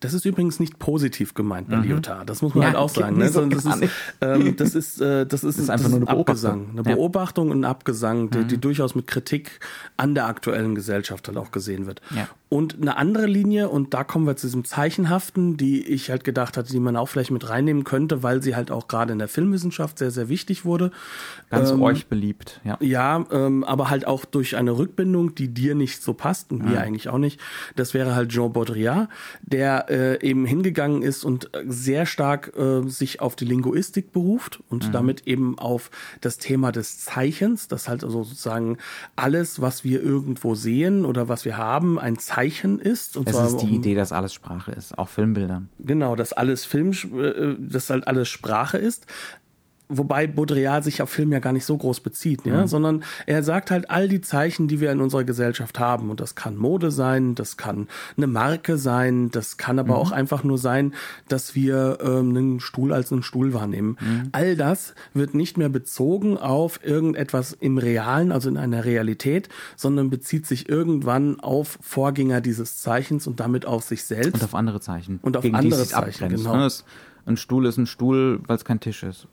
[0.00, 1.84] Das ist übrigens nicht positiv gemeint bei mhm.
[1.84, 2.28] Lyotard.
[2.28, 3.18] Das muss man ja, halt auch sagen.
[3.18, 3.28] Ne?
[3.28, 3.90] So das, ist,
[4.22, 7.52] ähm, das, ist, äh, das ist, das ist einfach nur eine Abgesang, eine Beobachtung ja.
[7.52, 8.48] und ein Abgesang, die, mhm.
[8.48, 9.60] die, durchaus mit Kritik
[9.98, 12.00] an der aktuellen Gesellschaft halt auch gesehen wird.
[12.14, 12.28] Ja.
[12.48, 16.56] Und eine andere Linie, und da kommen wir zu diesem Zeichenhaften, die ich halt gedacht
[16.56, 19.28] hatte, die man auch vielleicht mit reinnehmen könnte, weil sie halt auch gerade in der
[19.28, 20.90] Filmwissenschaft sehr, sehr wichtig wurde.
[21.50, 22.76] Ganz ähm, euch beliebt, ja.
[22.80, 26.70] Ja, ähm, aber halt auch durch eine Rückbindung, die dir nicht so passt und mir
[26.70, 26.78] mhm.
[26.78, 27.38] eigentlich auch nicht.
[27.76, 29.08] Das wäre halt Jean Baudrillard,
[29.42, 34.88] der äh, eben hingegangen ist und sehr stark äh, sich auf die Linguistik beruft und
[34.88, 34.92] mhm.
[34.92, 38.78] damit eben auf das Thema des Zeichens, das halt also sozusagen
[39.16, 43.16] alles, was wir irgendwo sehen oder was wir haben, ein Zeichen ist.
[43.16, 45.68] Und es zwar ist die um, Idee, dass alles Sprache ist, auch Filmbildern.
[45.78, 49.06] Genau, dass alles Film, äh, dass halt alles Sprache ist
[49.90, 52.66] wobei Baudrillard sich auf Film ja gar nicht so groß bezieht, ja, mhm.
[52.66, 56.10] sondern er sagt halt all die Zeichen, die wir in unserer Gesellschaft haben.
[56.10, 60.00] Und das kann Mode sein, das kann eine Marke sein, das kann aber mhm.
[60.00, 60.94] auch einfach nur sein,
[61.28, 63.96] dass wir ähm, einen Stuhl als einen Stuhl wahrnehmen.
[64.00, 64.28] Mhm.
[64.32, 70.08] All das wird nicht mehr bezogen auf irgendetwas im Realen, also in einer Realität, sondern
[70.08, 74.34] bezieht sich irgendwann auf Vorgänger dieses Zeichens und damit auf sich selbst.
[74.34, 75.18] Und auf andere Zeichen.
[75.22, 76.56] Und auf andere Zeichen, genau.
[76.56, 76.68] Ne?
[77.26, 79.28] Ein Stuhl ist ein Stuhl, weil es kein Tisch ist.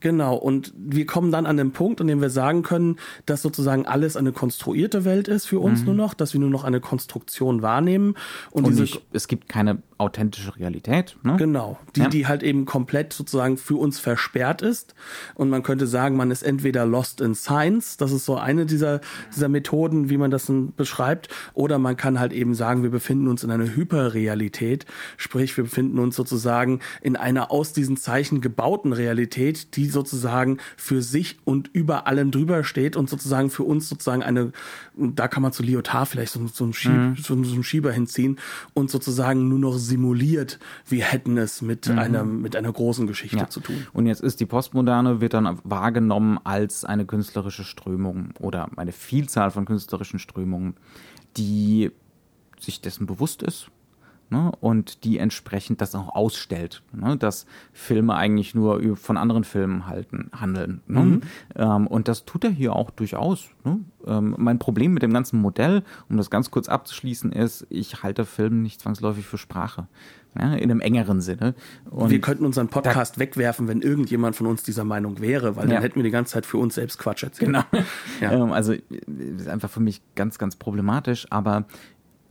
[0.00, 2.96] Genau, und wir kommen dann an den Punkt, an dem wir sagen können,
[3.26, 5.86] dass sozusagen alles eine konstruierte Welt ist für uns mhm.
[5.86, 8.14] nur noch, dass wir nur noch eine Konstruktion wahrnehmen.
[8.50, 11.16] Und, und nicht, es gibt keine authentische Realität.
[11.22, 11.36] Ne?
[11.36, 12.08] Genau, die, ja.
[12.08, 14.94] die halt eben komplett sozusagen für uns versperrt ist.
[15.34, 19.00] Und man könnte sagen, man ist entweder lost in science, das ist so eine dieser,
[19.34, 23.44] dieser Methoden, wie man das beschreibt, oder man kann halt eben sagen, wir befinden uns
[23.44, 24.86] in einer Hyperrealität,
[25.18, 31.02] sprich wir befinden uns sozusagen in einer aus diesen Zeichen gebauten Realität, die sozusagen für
[31.02, 34.52] sich und über allem drüber steht und sozusagen für uns sozusagen eine,
[34.96, 37.16] da kann man zu Lyotard vielleicht so, so, einen, Schieb, mhm.
[37.16, 38.38] so, so einen Schieber hinziehen
[38.72, 41.98] und sozusagen nur noch simuliert, wir hätten es mit mhm.
[41.98, 43.48] einer mit einer großen Geschichte ja.
[43.50, 43.86] zu tun.
[43.92, 49.50] Und jetzt ist die Postmoderne wird dann wahrgenommen als eine künstlerische Strömung oder eine Vielzahl
[49.50, 50.74] von künstlerischen Strömungen,
[51.36, 51.90] die
[52.58, 53.70] sich dessen bewusst ist,
[54.30, 59.86] ne, und die entsprechend das auch ausstellt, ne, dass Filme eigentlich nur von anderen Filmen
[59.86, 60.80] halten, handeln.
[60.86, 61.00] Ne?
[61.00, 61.20] Mhm.
[61.56, 63.48] Ähm, und das tut er hier auch durchaus.
[63.64, 63.80] Ne?
[64.06, 68.24] Ähm, mein Problem mit dem ganzen Modell, um das ganz kurz abzuschließen, ist, ich halte
[68.24, 69.86] Film nicht zwangsläufig für Sprache.
[70.38, 71.56] Ja, in einem engeren Sinne.
[71.90, 75.74] Und wir könnten unseren Podcast wegwerfen, wenn irgendjemand von uns dieser Meinung wäre, weil ja.
[75.74, 77.48] dann hätten wir die ganze Zeit für uns selbst Quatsch erzählt.
[77.48, 77.64] Genau.
[78.20, 78.30] Ja.
[78.30, 81.64] Ähm, also ist einfach für mich ganz, ganz problematisch, aber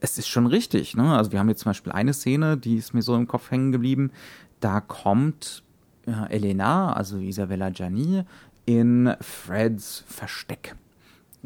[0.01, 0.95] es ist schon richtig.
[0.95, 1.15] Ne?
[1.15, 3.71] Also wir haben jetzt zum Beispiel eine Szene, die ist mir so im Kopf hängen
[3.71, 4.11] geblieben.
[4.59, 5.63] Da kommt
[6.05, 8.23] äh, Elena, also Isabella Gianni,
[8.65, 10.75] in Freds Versteck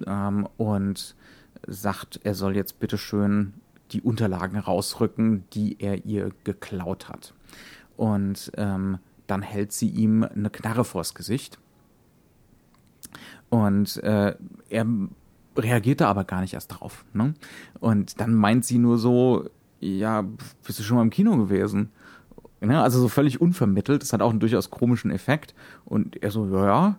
[0.06, 1.16] ähm, und
[1.68, 3.54] sagt, er soll jetzt bitteschön
[3.92, 7.34] die Unterlagen rausrücken, die er ihr geklaut hat.
[7.96, 8.98] Und ähm,
[9.28, 11.60] dann hält sie ihm eine Knarre vors Gesicht.
[13.50, 14.36] Und äh,
[14.70, 14.86] er
[15.58, 17.06] reagierte aber gar nicht erst drauf.
[17.14, 17.34] Ne?
[17.80, 19.50] Und dann meint sie nur so,
[19.80, 20.24] ja,
[20.66, 21.90] bist du schon mal im Kino gewesen?
[22.62, 22.82] Ne?
[22.82, 24.02] Also so völlig unvermittelt.
[24.02, 25.54] Das hat auch einen durchaus komischen Effekt.
[25.86, 26.98] Und er so, ja,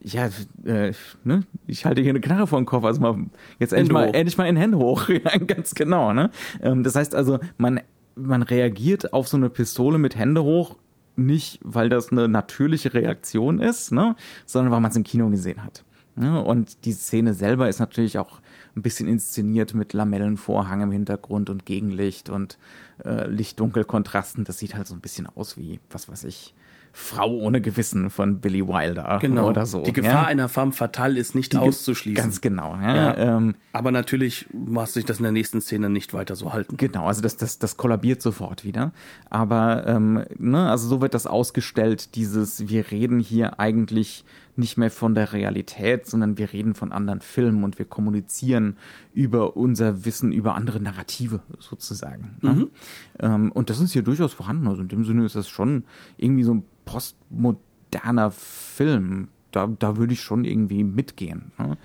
[0.00, 0.28] ja,
[0.64, 0.92] äh,
[1.24, 1.44] ne?
[1.66, 2.84] ich halte hier eine Knarre vor den Kopf.
[2.84, 3.16] Also mal
[3.58, 5.08] jetzt endlich mal, endlich mal in Hände hoch.
[5.08, 6.12] ja, ganz genau.
[6.12, 6.30] Ne?
[6.62, 7.80] Ähm, das heißt also, man,
[8.14, 10.76] man reagiert auf so eine Pistole mit Hände hoch
[11.16, 14.16] nicht, weil das eine natürliche Reaktion ist, ne?
[14.46, 15.84] sondern weil man es im Kino gesehen hat.
[16.16, 18.40] Ja, und die Szene selber ist natürlich auch
[18.76, 22.58] ein bisschen inszeniert mit Lamellenvorhang im Hintergrund und Gegenlicht und
[23.04, 24.44] äh, Licht-Dunkel-Kontrasten.
[24.44, 26.54] Das sieht halt so ein bisschen aus wie, was weiß ich,
[26.96, 29.48] Frau ohne Gewissen von Billy Wilder genau.
[29.48, 29.82] oder so.
[29.82, 30.26] Die Gefahr ja?
[30.26, 32.22] einer femme fatale ist nicht Die auszuschließen.
[32.22, 32.76] Ganz genau.
[32.76, 33.36] Ja, ja.
[33.36, 36.76] Ähm, Aber natürlich muss sich das in der nächsten Szene nicht weiter so halten.
[36.76, 38.92] Genau, also das, das, das kollabiert sofort wieder.
[39.28, 44.24] Aber ähm, ne, also so wird das ausgestellt, dieses, wir reden hier eigentlich
[44.56, 48.76] nicht mehr von der Realität, sondern wir reden von anderen Filmen und wir kommunizieren
[49.12, 52.36] über unser Wissen, über andere Narrative sozusagen.
[52.40, 52.52] Ne?
[52.52, 52.70] Mhm.
[53.18, 54.68] Ähm, und das ist hier durchaus vorhanden.
[54.68, 55.84] Also in dem Sinne ist das schon
[56.16, 59.28] irgendwie so ein postmoderner Film.
[59.50, 61.52] Da, da würde ich schon irgendwie mitgehen.
[61.58, 61.76] Ne?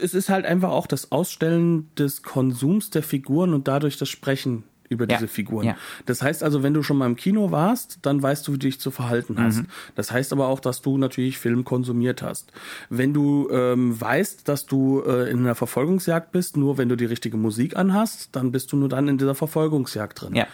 [0.00, 4.64] Es ist halt einfach auch das Ausstellen des Konsums der Figuren und dadurch das Sprechen
[4.88, 5.16] über ja.
[5.16, 5.66] diese Figuren.
[5.66, 5.76] Ja.
[6.06, 8.66] Das heißt also, wenn du schon mal im Kino warst, dann weißt du, wie du
[8.66, 9.58] dich zu verhalten hast.
[9.58, 9.66] Mhm.
[9.94, 12.52] Das heißt aber auch, dass du natürlich Film konsumiert hast.
[12.88, 17.04] Wenn du ähm, weißt, dass du äh, in einer Verfolgungsjagd bist, nur wenn du die
[17.04, 20.34] richtige Musik anhast, dann bist du nur dann in dieser Verfolgungsjagd drin.
[20.34, 20.46] Ja.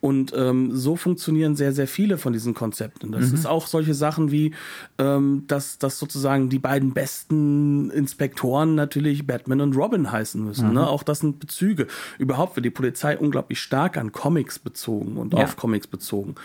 [0.00, 3.12] Und ähm, so funktionieren sehr, sehr viele von diesen Konzepten.
[3.12, 3.34] Das mhm.
[3.34, 4.52] ist auch solche Sachen wie,
[4.98, 10.68] ähm, dass, dass sozusagen die beiden besten Inspektoren natürlich Batman und Robin heißen müssen.
[10.68, 10.74] Mhm.
[10.74, 10.88] Ne?
[10.88, 11.86] Auch das sind Bezüge.
[12.18, 15.42] Überhaupt wird die Polizei unglaublich stark stark an Comics bezogen und ja.
[15.42, 16.36] auf Comics bezogen.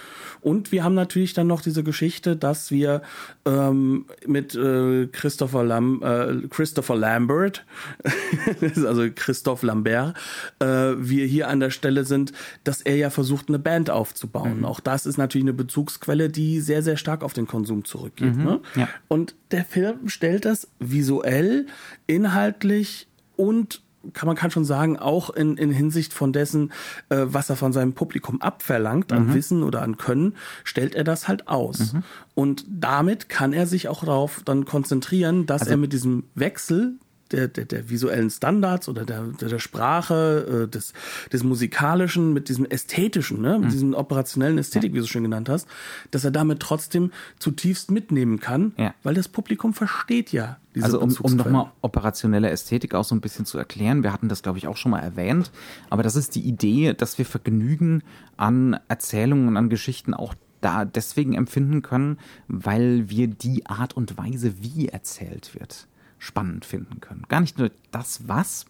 [0.42, 3.04] Und wir haben natürlich dann noch diese Geschichte, dass wir
[3.46, 7.64] ähm, mit äh, Christopher, Lam äh, Christopher Lambert,
[8.62, 10.18] also Christoph Lambert,
[10.60, 12.34] äh, wir hier an der Stelle sind,
[12.64, 14.60] dass er ja versucht, eine Band aufzubauen.
[14.60, 14.66] Mhm.
[14.66, 18.36] Auch das ist natürlich eine Bezugsquelle, die sehr, sehr stark auf den Konsum zurückgeht.
[18.36, 18.44] Mhm.
[18.44, 18.62] Ne?
[18.76, 18.90] Ja.
[19.08, 21.68] Und der Film stellt das visuell,
[22.08, 23.82] inhaltlich und
[24.14, 26.72] kann man kann schon sagen, auch in, in Hinsicht von dessen,
[27.10, 29.34] äh, was er von seinem Publikum abverlangt, an mhm.
[29.34, 31.94] Wissen oder an Können, stellt er das halt aus.
[31.94, 32.04] Mhm.
[32.36, 36.96] Und damit kann er sich auch darauf dann konzentrieren, dass also, er mit diesem Wechsel
[37.32, 40.94] der, der, der visuellen Standards oder der, der, der Sprache, äh, des,
[41.32, 43.72] des musikalischen, mit diesem ästhetischen, ne, mit mhm.
[43.72, 44.94] diesem operationellen Ästhetik, ja.
[44.96, 45.68] wie du es schon genannt hast,
[46.12, 48.94] dass er damit trotzdem zutiefst mitnehmen kann, ja.
[49.04, 53.22] weil das Publikum versteht ja diese Also um, um nochmal operationelle Ästhetik auch so ein
[53.22, 55.52] bisschen zu erklären, wir hatten das glaube ich auch schon mal erwähnt,
[55.90, 58.04] aber das ist die Idee, dass wir Vergnügen
[58.38, 62.18] an Erzählungen und an Geschichten auch da deswegen empfinden können,
[62.48, 67.24] weil wir die Art und Weise, wie erzählt wird, spannend finden können.
[67.28, 68.66] Gar nicht nur das Was,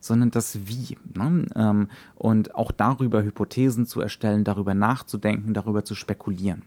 [0.00, 0.96] sondern das Wie.
[1.14, 1.46] Ne?
[1.54, 6.62] Ähm, und auch darüber Hypothesen zu erstellen, darüber nachzudenken, darüber zu spekulieren.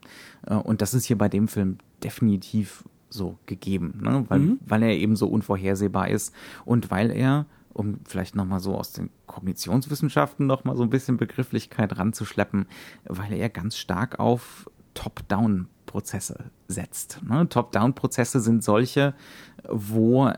[0.46, 4.26] Äh, und das ist hier bei dem Film definitiv so gegeben, ne?
[4.28, 4.60] weil, mhm.
[4.66, 6.34] weil er eben so unvorhersehbar ist
[6.66, 11.98] und weil er um vielleicht nochmal so aus den Kognitionswissenschaften nochmal so ein bisschen Begrifflichkeit
[11.98, 12.68] ranzuschleppen,
[13.04, 17.20] weil er ganz stark auf Top-Down-Prozesse setzt.
[17.24, 17.50] Ne?
[17.50, 19.14] Top-Down-Prozesse sind solche,
[19.70, 20.32] wo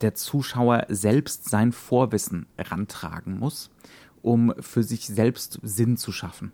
[0.00, 3.70] der Zuschauer selbst sein Vorwissen rantragen muss,
[4.22, 6.52] um für sich selbst Sinn zu schaffen.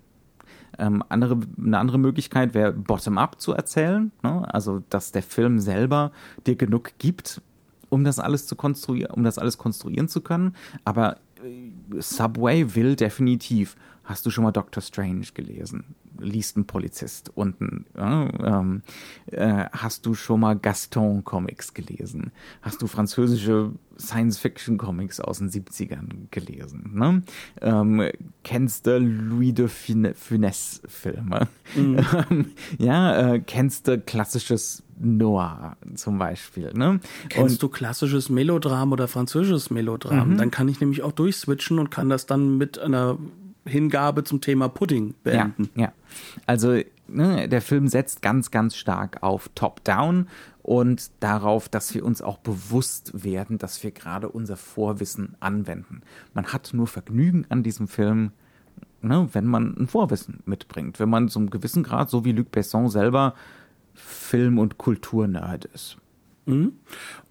[0.79, 4.47] Ähm, andere, eine andere Möglichkeit wäre bottom-up zu erzählen, ne?
[4.53, 6.13] also dass der Film selber
[6.47, 7.41] dir genug gibt,
[7.89, 10.57] um das alles zu konstruieren, um das alles konstruieren zu können.
[10.85, 13.77] Aber äh, Subway will definitiv.
[14.05, 15.95] Hast du schon mal Doctor Strange gelesen?
[16.19, 17.87] Liest ein Polizist unten.
[17.97, 18.83] Ähm,
[19.27, 22.33] äh, hast du schon mal Gaston-Comics gelesen?
[22.63, 26.91] Hast du französische Science-Fiction-Comics aus den 70ern gelesen?
[26.95, 27.23] Ne?
[27.61, 28.11] Ähm,
[28.43, 31.49] kennst du Louis de Funès-Filme?
[31.77, 32.47] Mhm.
[32.79, 36.73] ja, äh, kennst du klassisches Noir zum Beispiel.
[36.75, 37.01] Ne?
[37.29, 40.33] Kennst und, du klassisches Melodram oder französisches Melodram?
[40.33, 40.39] Mhm.
[40.39, 43.19] Dann kann ich nämlich auch durchswitchen und kann das dann mit einer
[43.65, 45.71] Hingabe zum Thema Pudding beenden.
[45.75, 45.93] Ja, ja.
[46.47, 50.29] also ne, der Film setzt ganz, ganz stark auf Top-Down
[50.63, 56.03] und darauf, dass wir uns auch bewusst werden, dass wir gerade unser Vorwissen anwenden.
[56.35, 58.33] Man hat nur Vergnügen an diesem Film,
[59.01, 61.01] ne, wenn man ein Vorwissen mitbringt.
[61.01, 63.35] Wenn man zum gewissen Grad, so wie Luc Besson selber,
[63.95, 65.99] Film- und Kulturnerd ist.
[66.47, 66.73] Mhm.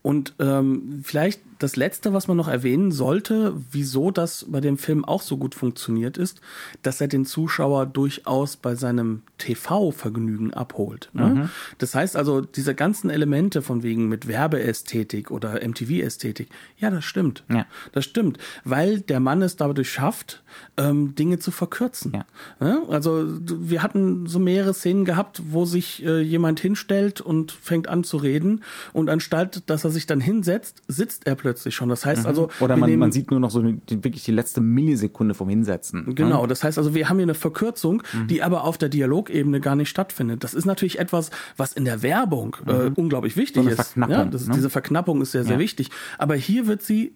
[0.02, 5.06] Und ähm, vielleicht das Letzte, was man noch erwähnen sollte, wieso das bei dem Film
[5.06, 6.42] auch so gut funktioniert ist,
[6.82, 11.10] dass er den Zuschauer durchaus bei seinem TV-Vergnügen abholt.
[11.14, 11.26] Ne?
[11.26, 11.50] Mhm.
[11.78, 16.50] Das heißt also, diese ganzen Elemente von wegen mit Werbeästhetik oder MTV-Ästhetik,
[16.80, 17.44] ja, das stimmt.
[17.48, 17.68] Ja.
[17.92, 20.44] Das stimmt, weil der Mann es dadurch schafft,
[20.78, 22.14] ähm, Dinge zu verkürzen.
[22.14, 22.26] Ja.
[22.60, 22.82] Ja?
[22.90, 28.04] Also wir hatten so mehrere Szenen gehabt, wo sich äh, jemand hinstellt und fängt an
[28.04, 31.90] zu reden und anstatt, dass er sich dann hinsetzt, sitzt er plötzlich schon.
[31.90, 32.28] Das heißt mhm.
[32.28, 32.50] also.
[32.60, 36.06] Oder man, man sieht nur noch so die, wirklich die letzte Millisekunde vom Hinsetzen.
[36.08, 36.14] Ne?
[36.14, 38.28] Genau, das heißt also, wir haben hier eine Verkürzung, mhm.
[38.28, 40.44] die aber auf der Dialogebene gar nicht stattfindet.
[40.44, 42.94] Das ist natürlich etwas, was in der Werbung äh, mhm.
[42.96, 43.96] unglaublich wichtig so ist.
[43.96, 44.56] Ja, das ne?
[44.56, 45.60] Diese Verknappung ist sehr, sehr ja.
[45.60, 45.90] wichtig.
[46.18, 47.14] Aber hier wird sie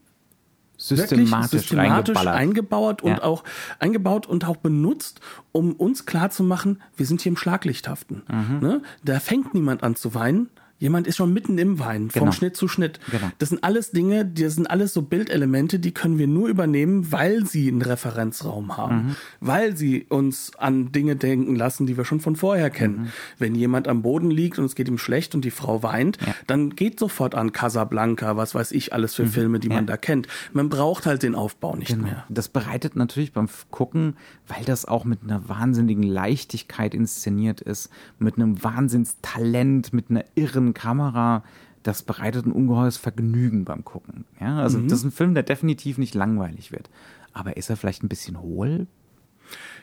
[0.77, 3.23] systematisch, systematisch eingebaut und ja.
[3.23, 3.43] auch
[3.79, 5.21] eingebaut und auch benutzt,
[5.51, 8.23] um uns klar zu machen, wir sind hier im Schlaglichthaften.
[8.27, 8.59] Mhm.
[8.59, 8.81] Ne?
[9.03, 12.31] Da fängt niemand an zu weinen, Jemand ist schon mitten im Wein, vom genau.
[12.33, 12.99] Schnitt zu Schnitt.
[13.09, 13.31] Genau.
[13.37, 17.45] Das sind alles Dinge, das sind alles so Bildelemente, die können wir nur übernehmen, weil
[17.45, 19.15] sie einen Referenzraum haben, mhm.
[19.39, 23.03] weil sie uns an Dinge denken lassen, die wir schon von vorher kennen.
[23.03, 23.07] Mhm.
[23.37, 26.35] Wenn jemand am Boden liegt und es geht ihm schlecht und die Frau weint, ja.
[26.47, 29.29] dann geht sofort an Casablanca, was weiß ich, alles für mhm.
[29.29, 29.75] Filme, die ja.
[29.75, 30.27] man da kennt.
[30.51, 32.03] Man braucht halt den Aufbau nicht genau.
[32.03, 32.25] mehr.
[32.27, 34.17] Das bereitet natürlich beim Gucken,
[34.47, 40.64] weil das auch mit einer wahnsinnigen Leichtigkeit inszeniert ist, mit einem Wahnsinnstalent, mit einer irren
[40.65, 41.43] tollen Kamera,
[41.83, 44.25] das bereitet ein ungeheures Vergnügen beim Gucken.
[44.39, 44.87] Ja, also mhm.
[44.87, 46.89] das ist ein Film, der definitiv nicht langweilig wird.
[47.33, 48.87] Aber ist er vielleicht ein bisschen hohl?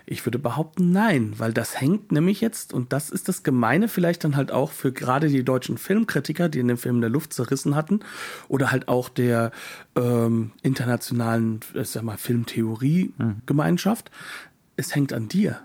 [0.04, 4.24] Ich würde behaupten, nein, weil das hängt nämlich jetzt, und das ist das Gemeine vielleicht
[4.24, 7.32] dann halt auch für gerade die deutschen Filmkritiker, die in dem Film in der Luft
[7.32, 8.00] zerrissen hatten,
[8.48, 9.52] oder halt auch der
[9.94, 14.10] ähm, internationalen, ich sag mal, Filmtheorie-Gemeinschaft.
[14.10, 14.48] Mhm.
[14.74, 15.60] Es hängt an dir.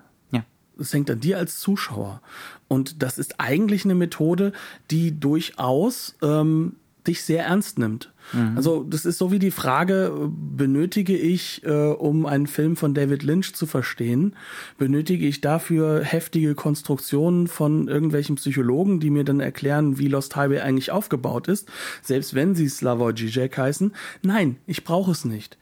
[0.80, 2.21] Es hängt an dir als Zuschauer.
[2.67, 4.51] Und das ist eigentlich eine Methode,
[4.91, 6.73] die durchaus ähm,
[7.07, 8.11] dich sehr ernst nimmt.
[8.34, 8.57] Mhm.
[8.57, 13.23] Also das ist so wie die Frage, benötige ich, äh, um einen Film von David
[13.23, 14.36] Lynch zu verstehen,
[14.78, 20.59] benötige ich dafür heftige Konstruktionen von irgendwelchen Psychologen, die mir dann erklären, wie Lost Highway
[20.59, 21.69] eigentlich aufgebaut ist,
[22.01, 23.93] selbst wenn sie Slavoj Žižek heißen.
[24.21, 25.57] Nein, ich brauche es nicht.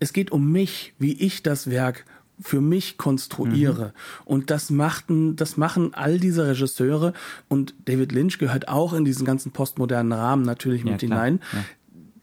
[0.00, 2.04] Es geht um mich, wie ich das Werk
[2.40, 3.86] für mich konstruiere.
[3.86, 4.22] Mhm.
[4.24, 7.12] Und das machten, das machen all diese Regisseure
[7.48, 11.10] und David Lynch gehört auch in diesen ganzen postmodernen Rahmen natürlich ja, mit klar.
[11.10, 11.40] hinein.
[11.52, 11.64] Ja.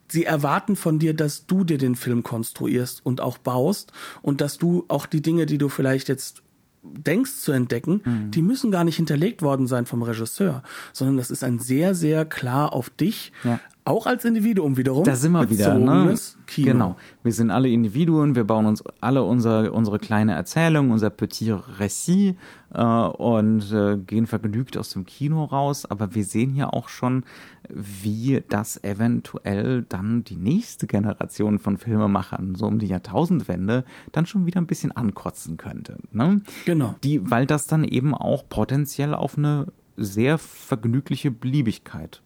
[0.09, 3.91] Sie erwarten von dir, dass du dir den Film konstruierst und auch baust
[4.21, 6.43] und dass du auch die Dinge, die du vielleicht jetzt
[6.81, 8.31] denkst zu entdecken, mhm.
[8.31, 10.63] die müssen gar nicht hinterlegt worden sein vom Regisseur,
[10.93, 15.03] sondern das ist ein sehr, sehr klar auf dich ja auch als Individuum wiederum.
[15.03, 16.13] Da sind wir wieder, ne?
[16.45, 16.71] Kino.
[16.71, 16.95] Genau.
[17.23, 22.35] Wir sind alle Individuen, wir bauen uns alle unser, unsere kleine Erzählung, unser Petit Récit
[22.73, 25.85] äh, und äh, gehen vergnügt aus dem Kino raus.
[25.85, 27.23] Aber wir sehen hier auch schon,
[27.69, 34.45] wie das eventuell dann die nächste Generation von Filmemachern, so um die Jahrtausendwende, dann schon
[34.45, 35.97] wieder ein bisschen ankotzen könnte.
[36.11, 36.41] Ne?
[36.65, 36.95] Genau.
[37.03, 42.21] Die, weil das dann eben auch potenziell auf eine sehr vergnügliche Beliebigkeit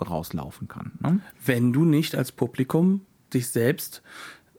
[0.00, 0.92] rauslaufen kann.
[1.00, 1.20] Ne?
[1.44, 4.02] Wenn du nicht als Publikum dich selbst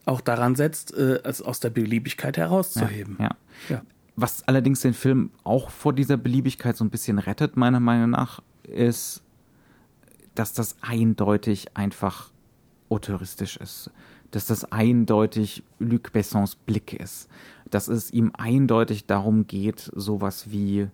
[0.04, 3.16] auch daran setzt, äh, als aus der Beliebigkeit herauszuheben.
[3.18, 3.36] Ja,
[3.68, 3.76] ja.
[3.76, 3.82] ja.
[4.14, 8.40] Was allerdings den Film auch vor dieser Beliebigkeit so ein bisschen rettet, meiner Meinung nach,
[8.62, 9.22] ist,
[10.34, 12.30] dass das eindeutig einfach
[12.88, 13.90] autoristisch ist.
[14.32, 17.28] dass das eindeutig Luc Bessons Blick ist.
[17.70, 20.88] Dass es ihm eindeutig darum geht, sowas wie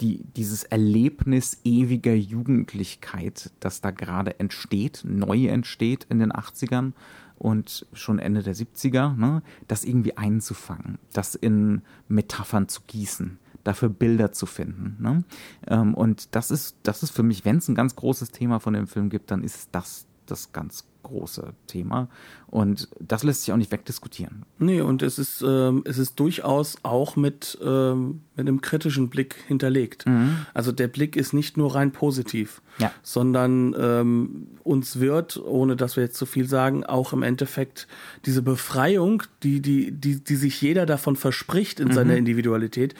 [0.00, 6.92] die, dieses Erlebnis ewiger Jugendlichkeit, das da gerade entsteht, neu entsteht in den 80ern
[7.38, 13.88] und schon Ende der 70er, ne, das irgendwie einzufangen, das in Metaphern zu gießen, dafür
[13.88, 14.96] Bilder zu finden.
[15.00, 15.24] Ne?
[15.66, 18.74] Ähm, und das ist, das ist für mich, wenn es ein ganz großes Thema von
[18.74, 22.08] dem Film gibt, dann ist das das ganz große Thema.
[22.46, 24.44] Und das lässt sich auch nicht wegdiskutieren.
[24.58, 29.36] Nee, und es ist, ähm, es ist durchaus auch mit, ähm, mit einem kritischen Blick
[29.48, 30.06] hinterlegt.
[30.06, 30.46] Mhm.
[30.52, 32.92] Also der Blick ist nicht nur rein positiv, ja.
[33.02, 37.88] sondern ähm, uns wird, ohne dass wir jetzt zu viel sagen, auch im Endeffekt
[38.26, 41.92] diese Befreiung, die, die, die, die sich jeder davon verspricht in mhm.
[41.92, 42.94] seiner Individualität,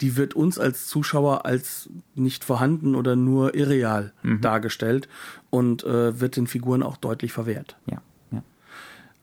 [0.00, 4.40] die wird uns als Zuschauer als nicht vorhanden oder nur irreal mhm.
[4.40, 5.08] dargestellt
[5.50, 7.76] und äh, wird den Figuren auch deutlich verwehrt.
[7.86, 8.02] Ja.
[8.30, 8.42] ja.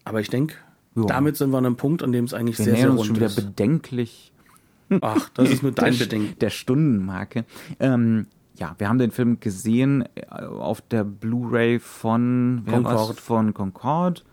[0.03, 0.55] Aber ich denke,
[0.95, 3.07] damit sind wir an einem Punkt, an dem es eigentlich wir sehr, sehr rund uns
[3.07, 4.32] schon wieder bedenklich.
[5.01, 6.38] Ach, das ist nur dein Bedenken.
[6.39, 7.45] Der Stundenmarke.
[7.80, 13.19] Ähm, ja, wir haben den Film gesehen äh, auf der Blu-ray von Concord.
[13.19, 14.26] Von Concord.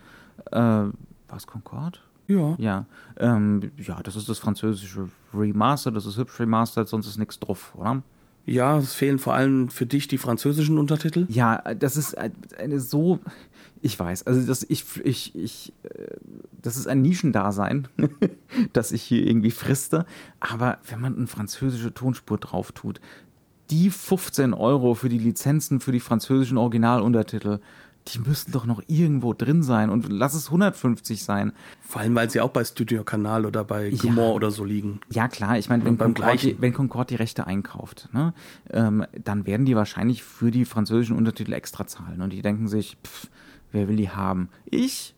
[0.50, 0.84] Äh,
[1.28, 2.02] was Concord?
[2.28, 2.54] Ja.
[2.58, 7.40] Ja, ähm, ja, das ist das französische Remaster, das ist hübsch remastered, sonst ist nichts
[7.40, 8.02] drauf, oder?
[8.44, 11.26] Ja, es fehlen vor allem für dich die französischen Untertitel.
[11.28, 13.18] Ja, das ist eine so,
[13.82, 16.16] ich weiß, also das, ich, ich, ich, äh,
[16.62, 17.88] das ist ein Nischendasein,
[18.72, 20.06] das ich hier irgendwie friste.
[20.40, 23.00] Aber wenn man eine französische Tonspur drauf tut,
[23.70, 27.58] die 15 Euro für die Lizenzen für die französischen Originaluntertitel,
[28.08, 31.52] die müssten doch noch irgendwo drin sein und lass es 150 sein.
[31.80, 34.32] Vor allem, weil sie auch bei Studio Kanal oder bei Gumor ja.
[34.32, 35.00] oder so liegen.
[35.10, 35.58] Ja, klar.
[35.58, 38.34] Ich meine, wenn, Concord die, wenn Concord die Rechte einkauft, ne,
[38.70, 42.22] ähm, dann werden die wahrscheinlich für die französischen Untertitel extra zahlen.
[42.22, 43.28] Und die denken sich, pff,
[43.72, 44.48] wer will die haben?
[44.64, 45.14] Ich?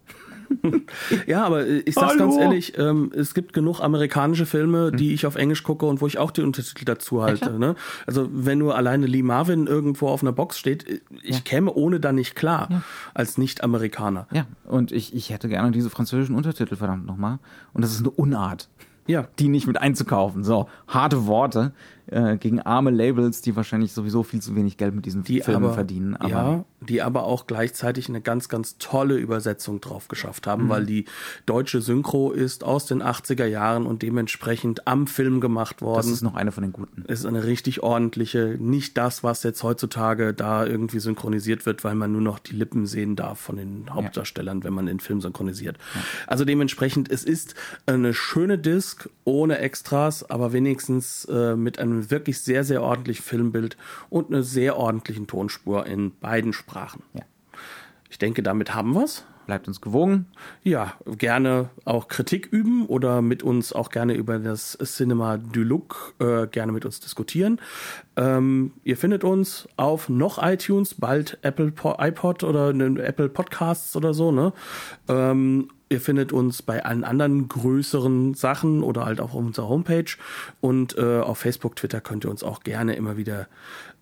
[1.26, 2.24] ja, aber äh, ich sag's Hallo.
[2.24, 5.14] ganz ehrlich, ähm, es gibt genug amerikanische Filme, die hm.
[5.14, 7.50] ich auf Englisch gucke und wo ich auch die Untertitel dazu halte.
[7.50, 7.74] Ja, ne?
[8.06, 11.42] Also wenn nur alleine Lee Marvin irgendwo auf einer Box steht, äh, ich ja.
[11.42, 12.82] käme ohne da nicht klar ja.
[13.14, 14.26] als Nicht-Amerikaner.
[14.32, 17.38] Ja, und ich, ich hätte gerne diese französischen Untertitel, verdammt nochmal.
[17.72, 18.68] Und das ist eine Unart.
[19.06, 19.26] Ja.
[19.38, 20.44] Die nicht mit einzukaufen.
[20.44, 21.72] So, harte Worte
[22.06, 25.64] äh, gegen arme Labels, die wahrscheinlich sowieso viel zu wenig Geld mit diesen die Filmen
[25.64, 26.16] aber, verdienen.
[26.16, 30.68] Aber ja, die aber auch gleichzeitig eine ganz, ganz tolle Übersetzung drauf geschafft haben, mhm.
[30.68, 31.04] weil die
[31.46, 35.96] deutsche Synchro ist aus den 80er Jahren und dementsprechend am Film gemacht worden.
[35.98, 37.04] Das ist noch eine von den guten.
[37.06, 41.94] Es ist eine richtig ordentliche, nicht das, was jetzt heutzutage da irgendwie synchronisiert wird, weil
[41.94, 44.64] man nur noch die Lippen sehen darf von den Hauptdarstellern, ja.
[44.64, 45.76] wenn man den Film synchronisiert.
[45.94, 46.00] Ja.
[46.26, 47.54] Also dementsprechend, es ist
[47.86, 53.76] eine schöne Disc ohne Extras, aber wenigstens äh, mit einem wirklich sehr, sehr ordentlichen Filmbild
[54.08, 57.02] und einer sehr ordentlichen Tonspur in beiden Sprachen.
[57.12, 57.24] Ja.
[58.08, 59.24] Ich denke, damit haben wir es.
[59.50, 60.26] Bleibt uns gewogen.
[60.62, 66.14] Ja, gerne auch Kritik üben oder mit uns auch gerne über das Cinema du Look
[66.20, 67.60] äh, gerne mit uns diskutieren.
[68.14, 73.96] Ähm, ihr findet uns auf noch iTunes, bald Apple po iPod oder ne, Apple Podcasts
[73.96, 74.52] oder so, ne?
[75.08, 80.12] Ähm, Ihr findet uns bei allen anderen größeren Sachen oder halt auch auf unserer Homepage
[80.60, 83.48] und äh, auf Facebook, Twitter könnt ihr uns auch gerne immer wieder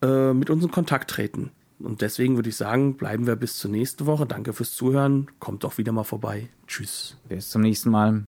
[0.03, 1.51] äh, mit uns in Kontakt treten.
[1.81, 4.26] Und deswegen würde ich sagen, bleiben wir bis zur nächsten Woche.
[4.26, 5.29] Danke fürs Zuhören.
[5.39, 6.49] Kommt doch wieder mal vorbei.
[6.66, 7.16] Tschüss.
[7.29, 8.24] Bis zum nächsten Mal.